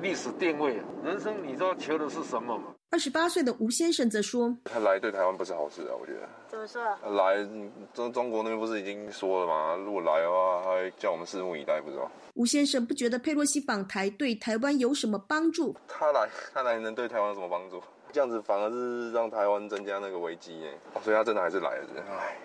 [0.01, 0.83] 历史定位啊。
[1.05, 2.75] 人生你知道求的是什么嘛？
[2.89, 6.27] 二十八岁的吴先生则说：“他来对台湾不是好事啊，我觉得。
[6.49, 6.83] 怎么说？
[7.15, 7.47] 来
[7.93, 9.75] 中中国那边不是已经说了吗？
[9.85, 15.73] 如果来的话，他叫我们拭目以待，不知道。”吴先生不觉得佩洛西访台对台湾有什么帮助？
[15.87, 17.81] 他来，他来能对台湾有什么帮助？
[18.15, 22.37] 这样子反而是让台湾增加那个危机耶，所以他真的还是来了，唉，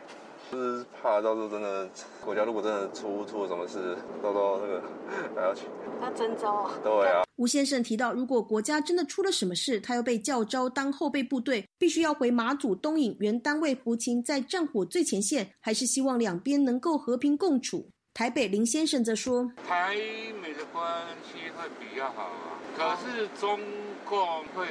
[0.50, 0.84] 是？
[1.00, 1.88] 怕到时候真的
[2.24, 4.82] 国家如果真的出出了什么事，到时候那个
[5.32, 5.66] 还要去，
[6.00, 7.22] 他征召，对啊。
[7.36, 17.88] 吴先生提到，如果国家真的出了什么事，他又被叫招当后备部队，必须要回马祖东引原单位服勤，在战火最前线，还是希望两边能够和平共处。
[18.12, 19.94] 台北林先生则说，台
[20.42, 20.84] 美的关
[21.22, 23.60] 系会比较好啊，可是中
[24.08, 24.40] 共。
[24.56, 24.66] 会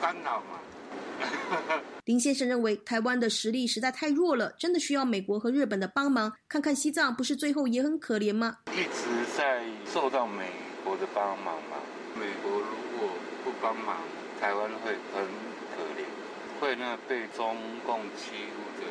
[0.00, 0.58] 干扰吗？
[2.06, 6.32] 林先生认为，台湾的实力实在太弱了，真的需要美国和日本的帮忙。
[6.48, 8.56] 看看西藏，不是最后也很可怜吗？
[8.72, 10.46] 一直在受到美
[10.82, 11.76] 国的帮忙嘛。
[12.18, 13.10] 美国如果
[13.44, 13.98] 不帮忙，
[14.40, 15.22] 台湾会很
[15.76, 16.04] 可怜，
[16.58, 18.86] 会那被中共欺负的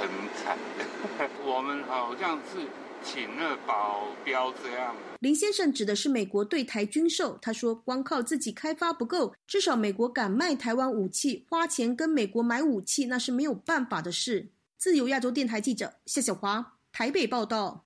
[0.00, 0.56] 很惨。
[1.44, 2.66] 我们好像是。
[3.06, 4.94] 请那保镖这样。
[5.20, 7.38] 林先生指的是美国对台军售。
[7.40, 14.48] 他说，光靠自己开发不够，至少美国敢卖台湾武器，花钱跟美国买武器，那是没有办法的事。
[14.76, 17.85] 自由亚洲电台记者夏小华台北报道。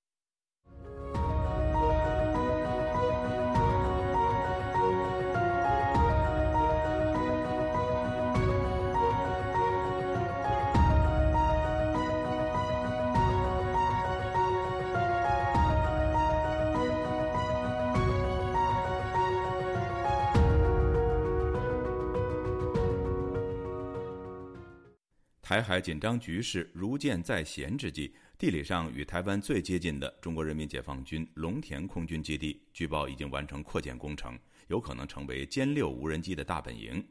[25.50, 34.38] 台海紧张局势如箭在弦之际，地理上与台湾最接近的中国人民解放军龙田空军基地，据报已经完成扩建工程，
[34.68, 37.04] 有可能成为歼六无人机的大本营。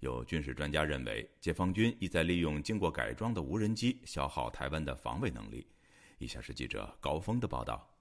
[0.00, 5.66] 有军事专家认为，解放军意在利用经过改装的无人机消耗台湾的防卫能力。
[6.18, 7.96] 以下是记者高峰的报道：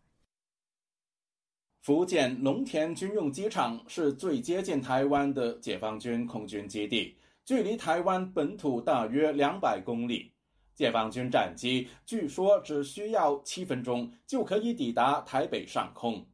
[1.84, 7.16] 福建龙田军用机场是最接近台湾的解放军空军基地，
[7.46, 10.34] 距离台湾本土大约两百公里。
[10.74, 16.26] 解放军战机据说只需要七分钟就可以抵达台北上空。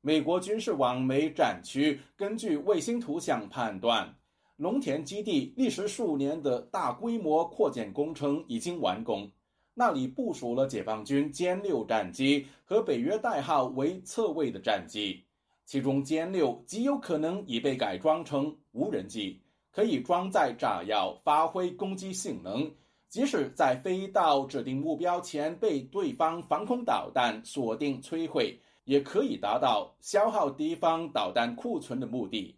[0.00, 4.16] 美国军事网媒战区根据卫星图像判断。
[4.56, 9.28] 龙田基地历时数年的大规模扩建工程已经完工，
[9.74, 15.24] 那里部署了解放军歼六战机和北约代号为侧卫的战机，
[15.66, 19.40] 其中歼六极有可能已被改装成无人机，
[19.74, 22.70] 可以装载炸药，发挥攻击性能，
[23.08, 32.54] 即使在飞到指定目标前被对方防空导弹锁定摧毁，也可以达到消耗敌方导弹库存的目的。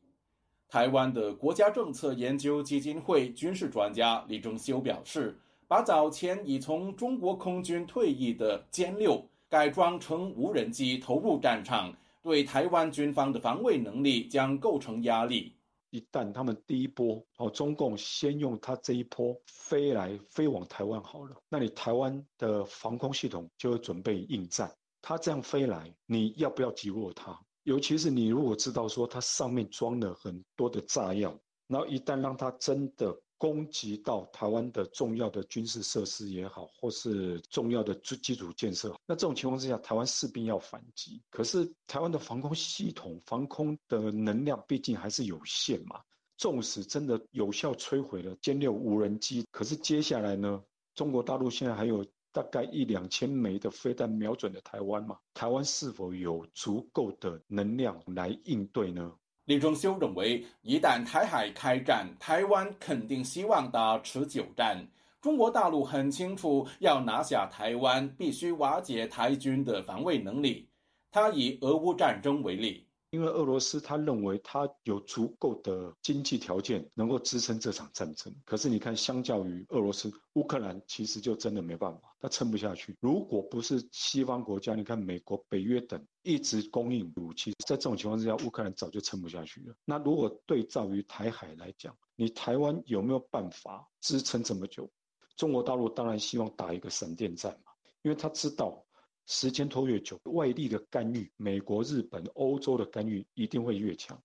[0.68, 15.50] 台湾的国家政策研究基金会军事专家李正修表示，把早前已从中国空军退役的歼六改装成无人机投入战场，对台湾军方的防卫能力将构成压力。
[15.90, 24.70] 一旦他们第一波哦，中共先用他这一波飞来飞往台湾好了，那你台湾的防空系统就会准备应战。
[25.02, 27.38] 他这样飞来，你要不要击落他？
[27.62, 41.22] 尤其是你如果知道说它上面装了很多的炸药，然后一旦让它真的攻击到台湾的重要的军事设施也好，或是重要的基基础建设，那这种情况之下，台湾势必要反击。
[41.30, 46.00] 可是台湾的防空系统、防空的能量毕竟还是有限嘛。
[46.36, 50.62] 纵使真的有效摧毁了歼六无人机，可是接下来呢，
[50.94, 52.04] 中国大陆现在还有。
[52.32, 55.16] 大概一两千枚的飞弹瞄准了台湾嘛？
[55.32, 59.10] 台湾是否有足够的能量来应对呢？
[59.46, 64.84] 李忠修认为，一旦台海开战，台湾肯定希望打持久战。
[65.20, 70.68] 中国大陆很清楚，要拿下台湾，必须瓦解台军的防卫能力。
[71.12, 72.85] 他以俄乌战争为例。
[73.16, 82.94] 因为俄罗斯他认为他有足够的经济条件能够支撑这场战争，可是你看，相较于俄罗斯，乌克兰其实就真的没办法，他撑不下去。
[83.00, 89.74] 如果不是西方国家，你看美国、北约等一直供应武器，在这种情况之下，乌克兰早就撑不下去了。
[89.86, 94.90] 那如果对照于台海来讲，你台湾有没有办法支撑这么久？
[95.38, 98.85] 中国大陆当然希望打一个闪电战嘛，因为他知道。
[99.26, 104.16] 时间拖越久，外力的干预，美国、日本、欧洲的干预一定会越强。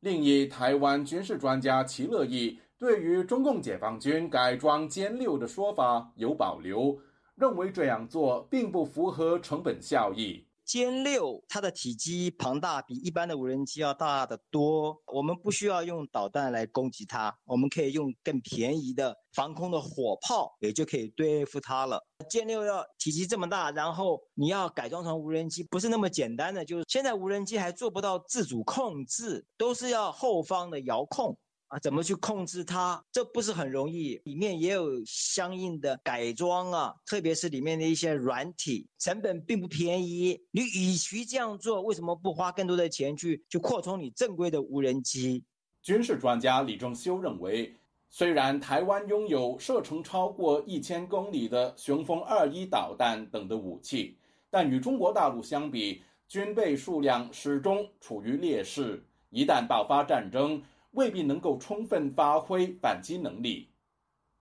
[0.00, 6.98] 另一台湾军事专家齐乐意对于中共解放军改装歼六的说法有保留，
[7.36, 10.44] 认为这样做并不符合成本效益。
[10.68, 14.94] 歼六它的体积庞大，比一般的无人机要大得多。
[15.06, 21.98] 我们不需要用导弹来攻击它，我们可以用更便宜的防空的火炮，也就可以对付它了。
[22.30, 26.62] 歼六要体积这么大，然后你要改装成无人机，不是那么简单的。
[26.62, 31.34] 就是现在无人机还做不到自主控制，都是要后方的遥控。
[31.68, 33.02] 啊，怎么去控制它？
[33.12, 40.40] 这不是很容易，里面也有相应的改装啊，特别是里面的一些软体，成本并不便宜。
[40.50, 45.44] 你与其这样做，为什么不花更多的钱去去扩充你正规的无人机？
[45.82, 47.74] 军事专家李正修认为，
[48.08, 54.16] 虽然台湾拥有射程超过一千公里的雄风二一导弹等的武器，
[54.48, 59.04] 但与中国大陆相比，军备数量始终处于劣势。
[59.30, 60.62] 一旦爆发战争，
[60.92, 63.70] 未必能够充分发挥反击能力。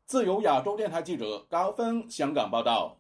[0.06, 2.98] 自由亚洲电台记者高峰香港报道。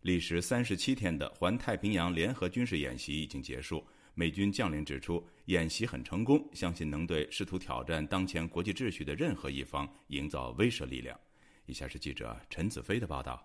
[0.00, 3.84] 历时三十七天的环太平洋联合军事演习已经结束。
[4.14, 11.18] 美军将领指出，演习很成功，相信能对试图挑战当前国际秩序的任何一方营造威慑力量。
[11.64, 13.42] 以下是记者陈子飞的报道。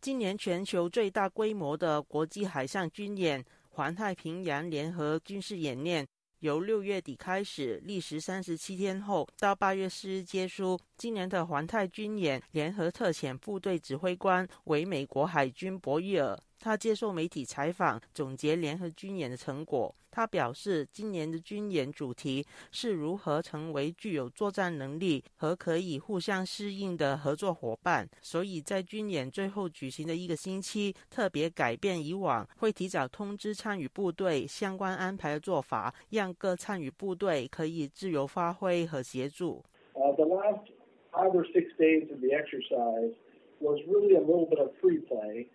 [0.00, 6.06] 今年全球最大规模的国际海上军演——环太平洋联合军事演练。
[6.40, 10.78] 由六月底开始，历时三十七天后，到八月四日结束。
[10.96, 16.38] 今年的环太军演联合特遣部队指挥官为美国海军博伊尔。
[16.60, 19.92] 他接受媒体采访，总结联合军演的成果。
[20.12, 28.08] 他表示，今年的军演主题是如何成为具有作战能力和可以互相适应的合作伙伴。
[28.20, 39.62] 所以在军演最后举行的一个星期，特别改变以往会提早通知参与部队相关安排的做法，让各参与部队可以自由发挥和协助。
[39.94, 40.66] Uh, the last
[41.12, 43.14] five or six days of the exercise
[43.60, 45.46] was really a little bit of free play.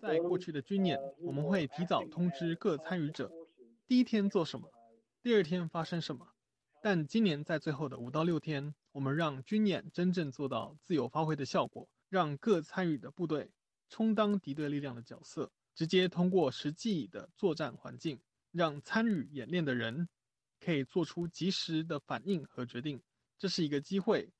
[0.00, 3.30] 在过去的军演，我们会提早通知各参与者，
[3.86, 4.70] 第一天做什么，
[5.22, 6.28] 第二天发生什么。
[6.80, 13.50] 但今年在最后的五到六天，我们让军演真正做到自由发挥的效果，让各参与的部队
[13.88, 18.20] 充当敌对力量的角色，直接通过实际的作战环境，
[18.52, 20.08] 让参与演练的人
[20.60, 23.02] 可以做出及时的反应和决定。
[23.38, 24.30] 这是一个机会，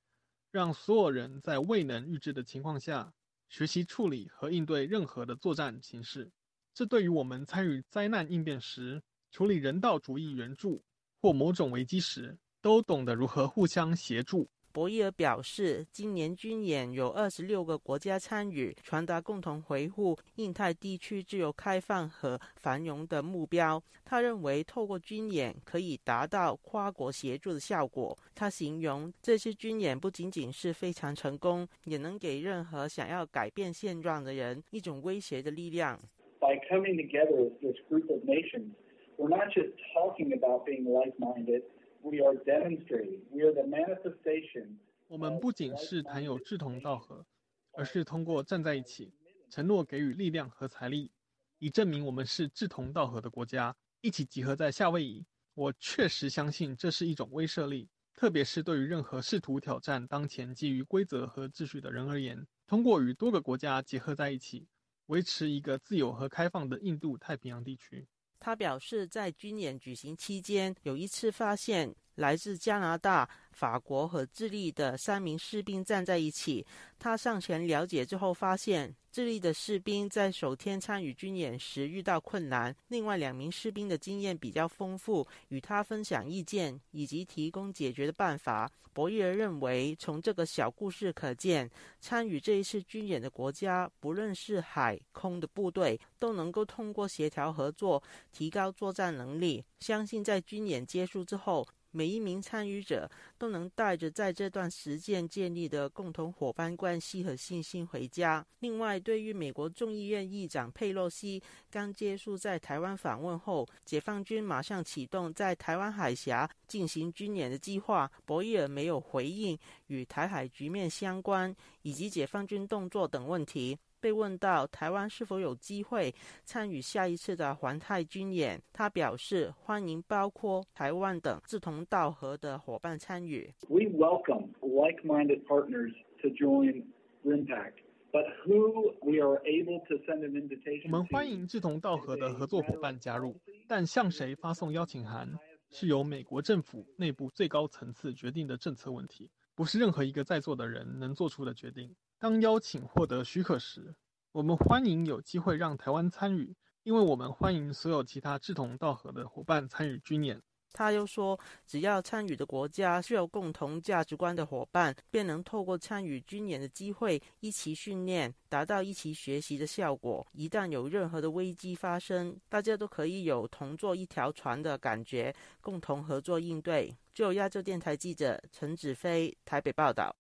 [0.53, 3.13] 让所有人在未能预知的情况下
[3.49, 6.31] 学习处理和应对任何的作战形式。
[6.75, 10.85] 这对于我们参与灾难应变时，处理人道主义援助。
[11.21, 14.49] 或某种危机时，都懂得如何互相协助。
[14.73, 23.83] 博伊尔表示，今年军演有二十六个国家参与，传达共同维护印太地区自由开放和繁荣的目标。
[24.05, 28.17] 他认为，透过军演可以达到跨国协助的效果。
[28.35, 35.99] 他形容这次军演不仅仅是非常成功，也能给任何想要改变现状的人一种威胁的力量。
[36.41, 38.75] By coming together as this group of nations.
[39.19, 41.63] we're not just talking about being like-minded.
[42.03, 43.21] We are demonstrating.
[43.31, 44.79] We are the manifestation.
[45.09, 47.27] 我们不仅是谈有志同道合，
[47.73, 49.13] 而是通过站在一起，
[49.51, 51.11] 承诺给予力量和财力，
[51.59, 55.27] 以证明我们是志同道合的国家，一起集合在夏威夷。
[55.55, 62.47] 我确实相信这是一种威慑力，特别是对于任何试图挑战当前基于规则和秩序的人而言。
[62.67, 64.69] 通过与多个国家结合在一起，
[65.07, 68.07] 维持一个自由和开放的印度太平洋地区。
[68.41, 73.29] 他表示，在军演举行期间，有一次发现来自加拿大。
[73.51, 76.65] 法国和智利的三名士兵站在一起。
[76.97, 82.73] 他上前了解之后，发现智利的士兵在首天参与军演时遇到困难。
[82.87, 88.71] 另外两名士兵的经验比较丰富，与他分享意见以及提供解决的办法。
[88.93, 98.01] 博伊尔认为，从这个小故事可见，参与这一次军演的国家，不论是海空的部队，都能够通过协调合作
[98.31, 99.65] 提高作战能力。
[99.81, 101.67] 相信在军演结束之后。
[101.99, 108.47] 每一名参与者都能带着在这段时间建立的共同伙伴关系和信心回家。
[108.61, 123.77] 另外，对于美国众议院议长佩洛西刚结束在台湾访问后，解放军马上启动在台湾海峡进行军演的计划，博伊尔没有回应与台海局面相关以及解放军动作等问题。
[124.01, 133.53] 被问到台湾是否有机会参与下一次的环太军演，他表示欢迎包括台湾等志同道合的伙伴参与。
[133.69, 135.93] We welcome like-minded partners
[136.23, 136.85] to join
[137.25, 137.73] RIMPAC,
[138.13, 140.85] but who we are able to send an invitation.
[140.85, 145.29] 我们欢迎志同道合的合作伙伴加入，但向谁发送邀请函
[145.71, 151.95] 是由美国政府内部最高层次决定的政策问题，不是任何一个在座的人能做出的决定。
[152.21, 153.95] 当邀请获得许可时，
[154.33, 156.53] 我们欢迎有机会让台湾参与，
[156.83, 160.43] 因为我们欢迎所有其他志同道合的伙伴参与军演。
[160.73, 170.27] 他又说，只要参与的国家是有共同价值观的伙伴，便能透过参与军演的机会一起训练，达到一起学习的效果。
[170.33, 176.95] 一旦有任何的危机发生，大家都可以有同坐一条船的感觉，共同合作应对。
[177.15, 180.15] 就亚洲电台记者陈子飞台北报道。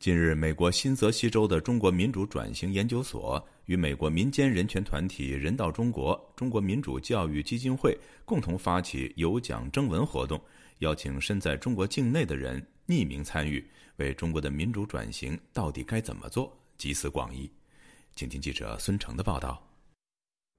[0.00, 7.94] 近日，美国新泽西州的中国民主转型研究所与美国民间人权团体人道中国、中国民主教育基金会
[8.24, 10.40] 共同发起有奖征文活动，
[10.78, 13.62] 邀请身在中国境内的人匿名参与，
[13.96, 17.52] 为中国的民主转型到底该怎么做集思广益。
[18.16, 19.62] 请听记者孙成的报道。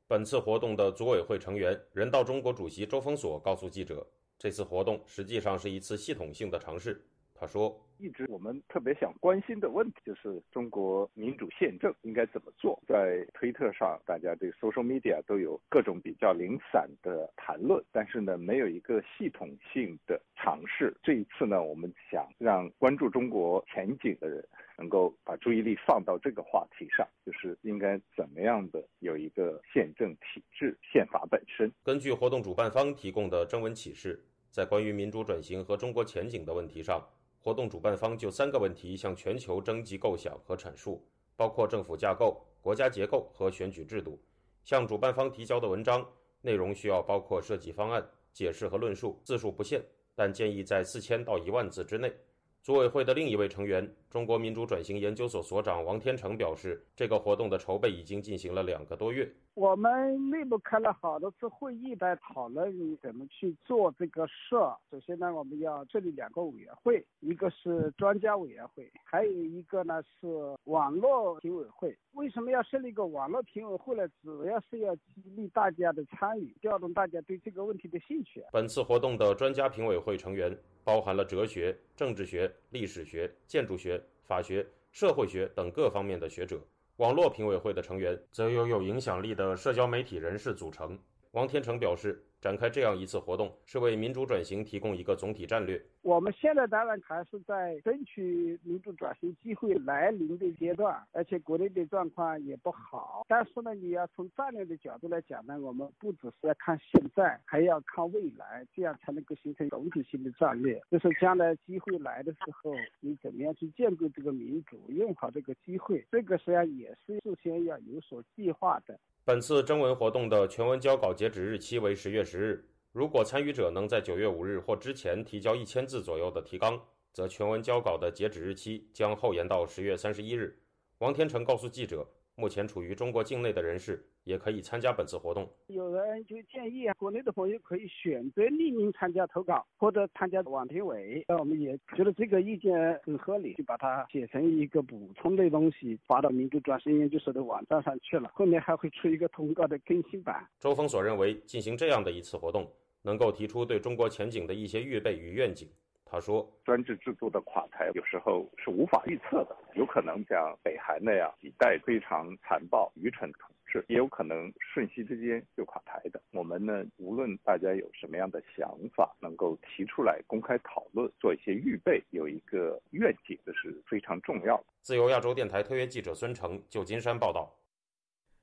[0.07, 4.05] 本次活动的组委会成员、人道中国主席周峰所告诉记者，
[4.37, 7.03] 这次活动实际上是一次系统性的尝试。
[7.41, 12.79] 他说：“一直我们特别想关心的问题就是中国民主宪政应该怎么做。
[12.87, 20.95] 在推特上，大家对 social media 都有各种比较零散的谈论，但是呢，没有一个系统性的尝试。
[21.01, 37.03] 这一次呢，我们想让关注中国前景的人能够把注意力放到这个话题上，就是应该怎么样的有一个宪政体制、宪法本身。”根据活动主办方提供的征文启事，在关于民主转型和中国前景的问题上。
[37.43, 41.03] 活动主办方就三个问题向全球征集构想和阐述，
[41.35, 44.21] 包括政府架构、国家结构和选举制度。
[44.63, 46.07] 向主办方提交的文章
[46.41, 49.83] 内容需要包括设计方案、解释和论述，字数不限，
[50.13, 52.13] 但建议在四千到一万字之内。
[52.61, 59.31] 组委会的另一位成员、中国民主转型研究所所长王天成表示，这个活动的筹备已经进行了两个多月。
[59.53, 64.55] 我们内部开了好多次会议来讨论怎么去做这个事。
[64.89, 70.27] 首先呢，我们要设立两个委员会，一个是专家委员会，还有一个呢是
[70.65, 71.97] 网络评委会。
[72.11, 74.05] 为什么要设立一个网络评委会呢？
[74.21, 75.01] 主要是要激
[75.37, 78.43] 励大家的参与，调动大家对这个问题的兴趣。
[78.51, 86.59] 本次活动的专家评委会成员包含了哲学、政治学、历史学、建筑学、法学、社会学等各方面的学者。
[86.97, 90.99] 网络评委会的成员则由有影响力的社交媒体人士组成。
[91.31, 92.25] 王天成表示。
[92.41, 95.79] 展开这样一次活动，是为民主转型提供一个总体战略。
[96.01, 103.23] 我们现在当然还是在争取民主转型机会来临的阶段，而且国内的状况也不好。
[103.29, 110.81] 但是呢，你要从战略的角度来讲呢，我们不只是要看现在，还要看未来，这样才能够形成总体性的战略。
[110.89, 118.99] 就是将来机会来的时候，你怎么样去建构这个民主，用好这个机会，这个实际上也是事先要有所计划的。
[119.31, 122.65] 本次征文活动的全文交稿截止日期为十月十日。
[122.91, 126.77] 如果参与者能在九月五日或之前提交一千字左右的提纲，
[127.13, 130.59] 则全文交稿的截止日期将后延到十月三十一日。
[130.97, 132.05] 王天成告诉记者。
[132.35, 135.47] 目前处于中国境内的人士也可以参加本次活动。
[135.67, 141.23] 有人就建议啊，国内的朋友可以选择匿名参加投稿，或者参加网评委。
[141.27, 148.31] 那我们也觉得这个意见很合理，就把它写成一个补充的东西，发到民主转型研究所的网站上去了。
[148.33, 150.47] 后面还会出一个通告的更新版。
[150.59, 152.71] 周峰所认为，进行这样的一次活动，
[153.01, 155.67] 能够提出对中国前景的一些预备与愿景。
[156.11, 166.21] 他说：“专制制度的垮台有时候是无法预测的，有可能像北韩那样几代非常残暴、愚蠢统治，也有可能瞬息之间就垮台的。
[166.33, 177.49] 我们呢，无论大家有什么样的想法，能够提出来公开讨论，做一些预备，有一个愿景，这是非常重要的。”自由亚洲电台特约记者孙成，旧金山报道。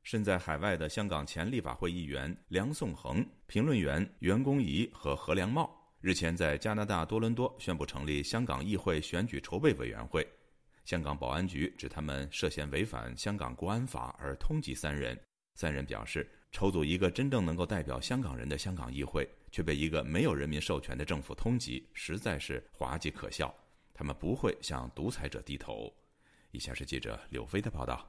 [0.03, 5.78] 身在海外的香港前立法会议员梁颂恒、评论员袁公仪和何良茂。
[6.01, 10.25] 日前，在加拿大多伦多宣布成立香港议会选举筹备委员会。
[10.85, 15.19] 香港保安局指他们涉嫌违反香港国安法而通缉三人。
[15.55, 23.53] 三人表示，筹组一个真正能够代表香港人的香港议会，却被一个没有人民授权的政府通缉，实在是滑稽可笑。
[23.93, 25.93] 他们不会向独裁者低头。
[26.53, 28.09] 以下是记者柳飞的报道。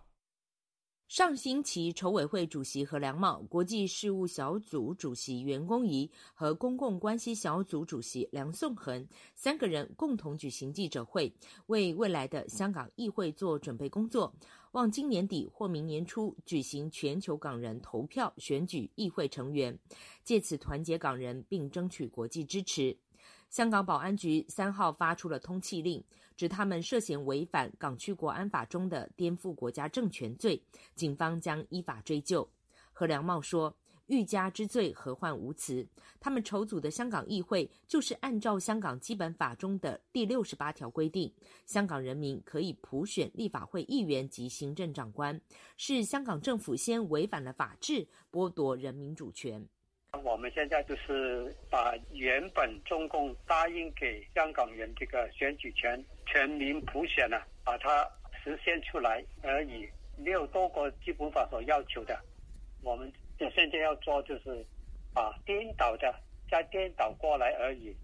[1.10, 11.34] 上星期，筹委会主席何良茂、国际事务小组主席袁公仪和公共关系小组主席梁颂恒三个人共同举行记者会，
[11.66, 14.32] 为未来的香港议会做准备工作，
[14.74, 19.76] 望今年底或明年初举行全球港人投票选举议会成员，
[20.24, 22.96] 借此团结港人并争取国际支持。
[23.50, 26.04] 香港保安局三号发出了通缉令。
[26.40, 30.64] 指他们涉嫌违反港区国安法中的颠覆国家政权罪，
[30.96, 32.50] 警方将依法追究。
[32.94, 33.76] 何良茂说
[34.08, 35.86] ：“欲加之罪，何患无辞？
[36.18, 41.30] 他们筹组的香港议会，就是按照香港基本法中的第六十八条规定，
[41.66, 45.38] 香港人民可以普选立法会议员及行政长官。
[45.76, 49.62] 是香港政府先违反了法治，剥夺人民主权。”
[50.24, 58.08] 我们现在就是把原本中共答应给香港人这个选举权、全民普选呢，把它
[58.44, 62.20] 实现出来而已，没有多过基本法所要求的。
[62.84, 64.66] 我们现在要做就是
[65.14, 66.14] 把颠倒的
[66.50, 67.96] 再颠倒过来而已。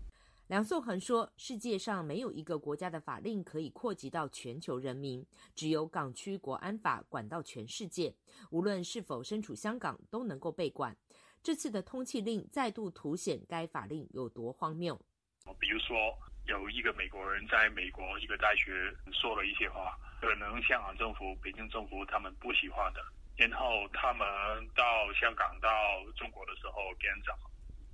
[0.47, 8.13] 梁颂恒说：“世界上没有一个国家的法令可以扩及到全球人民，只有港区国安法管到全世界，
[8.51, 10.95] 无论是否身处香港都能够被管。”
[11.41, 14.99] 这次的通缉令再度凸显该法令有多荒谬。
[15.59, 15.95] 比如说，
[16.45, 23.01] 有一个美国人在美国一个大学说了一些话，可能香港政府、北京政府他们不喜欢的，
[23.35, 24.27] 然后他们
[24.75, 25.69] 到香港、到
[26.15, 27.35] 中国的时候，跟长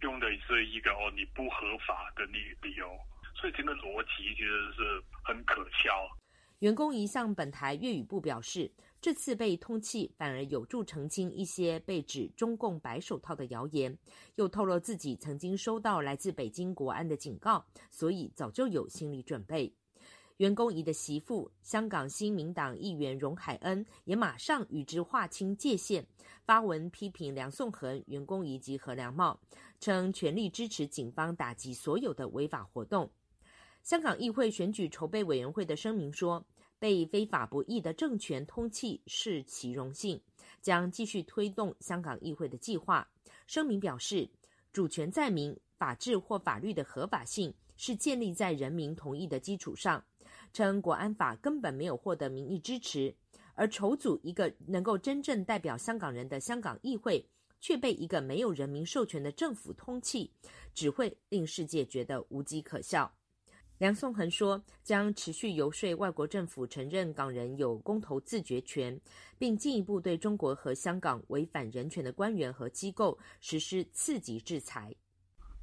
[0.02, 2.90] 用的是一个哦你不合法的理理由，
[3.36, 6.10] 所以这个逻辑其实是很可笑。
[6.60, 8.72] 员工一向本台粤语部表示。
[9.02, 13.98] 这次被通缉，反而有助澄清一些被指中共白手套的谣言。
[14.36, 19.74] 又透露自己曾经收到来自北京国安的警告，所以早就有心理准备。
[20.38, 26.06] 袁公仪的媳妇，香港新民党议员荣海恩也马上与之划清界限，
[26.46, 29.40] 发文批评梁颂恒、袁公仪及何良茂，
[29.80, 33.10] 称全力支持警方打击所有的违法活动。
[33.82, 36.46] 香港议会选举筹备委员会的声明说。
[36.82, 40.20] 被非法不义的政权通缉是其荣幸，
[40.64, 43.08] 将继续推动香港议会的计划。
[43.46, 44.28] 声明表示，
[44.74, 50.04] 主权在民，法治或法律的合法性是建立在人民同意的基础上。
[50.54, 53.16] 称国安法根本没有获得民意支持，
[53.54, 57.24] 而筹组一个能够真正代表香港人的香港议会，
[57.60, 60.32] 却被一个没有人民授权的政府通气，
[60.74, 63.14] 只会令世界觉得无机可笑。
[63.82, 68.94] 梁颂恒说，将持续游说外国政府承认港人有公投自决权，
[69.40, 74.94] 并进一步对中国和香港违反人权的官员和机构实施刺激制裁。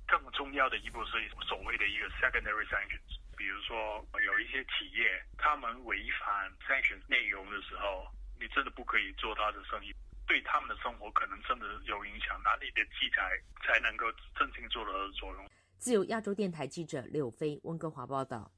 [0.09, 1.13] 更重要的一步是
[1.47, 3.07] 所谓的一个 secondary sanctions，
[3.37, 5.07] 比如说有一些企业
[5.39, 8.05] 他们违反 sanctions 内容的时候，
[8.41, 9.95] 你真的不可以做他的生意，
[10.27, 15.49] 对他们的生活可能真的有影响，哪里的器材才能够真正做的作用？
[15.79, 18.51] 自由亚洲电台记者柳飞温哥华报道。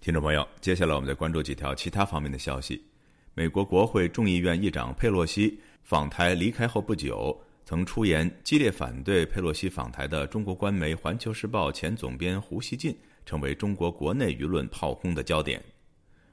[0.00, 2.82] 听众朋友，接下来我们再关注几条其他方面的消息。
[3.34, 12.96] 美国国会众议院议长佩洛西访台离开后不久，曾出言激烈反对佩洛西访台的中国官媒《环球时报》前总编胡锡进，
[13.26, 15.62] 成为中国国内舆论炮轰的焦点。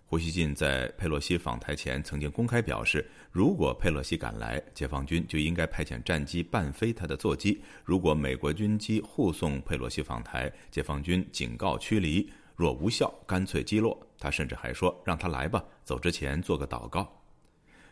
[0.08, 14.00] 胡锡进在佩洛西访台前曾经公开表示，如果佩洛西赶来，解放军就应该派遣战机伴飞他的座机；如果美国军机护送佩洛西访台，解放军警告驱离，若无效，干脆击落。
[14.20, 17.12] 他甚至还说：“让他来吧，走之前做个祷告。”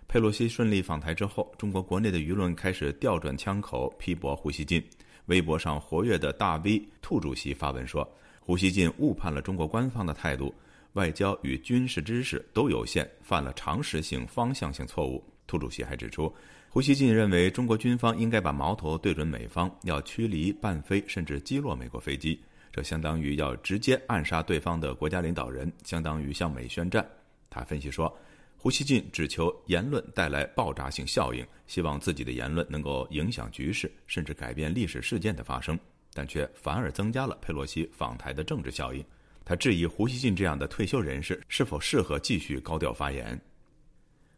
[0.08, 4.82] 佩洛西顺利访台之后，中国国内的舆论开始调转枪口批驳胡锡进。
[5.26, 8.08] 微博上活跃的大 V 兔主席发文说
[8.40, 10.54] ：“胡锡进误判了中国官方的态度。”
[10.94, 15.24] 外交与军事知识都有限，犯了常识性、方向性错误。
[15.46, 16.34] 兔主席还指出，
[16.70, 22.40] 胡锡进认为中国军方应该把矛头对准美方，要驱离、伴飞甚至击落美国飞机，
[22.72, 27.08] 这相当于要直接暗杀对方的国家领导人，相当于向美宣战。
[27.50, 28.16] 他分析说，
[28.56, 35.78] 胡锡进只求言论带来爆炸性效应，希望自己的言论能够影响局势，甚至改变历史事件的发生，
[36.14, 39.04] 但却反而增加了佩洛西访台的政治效应。
[39.46, 43.40] 他质疑胡锡进这样的退休人士是否适合继续高调发言。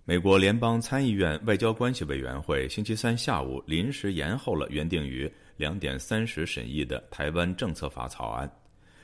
[0.04, 8.48] 美国联邦参议院外交关系委员会星期三下午临时延后了原定于两点三十审议的台湾政策法草案。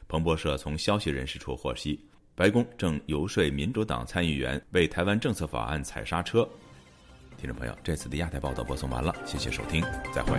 [0.07, 1.99] 彭博社从消息人士处获悉，
[2.35, 6.47] 白宫正游说民主党参议员为台湾政策法案踩刹车。
[7.37, 9.81] 听众朋友，这次的亚太报道播送完了，谢谢收听，
[10.13, 10.37] 再会。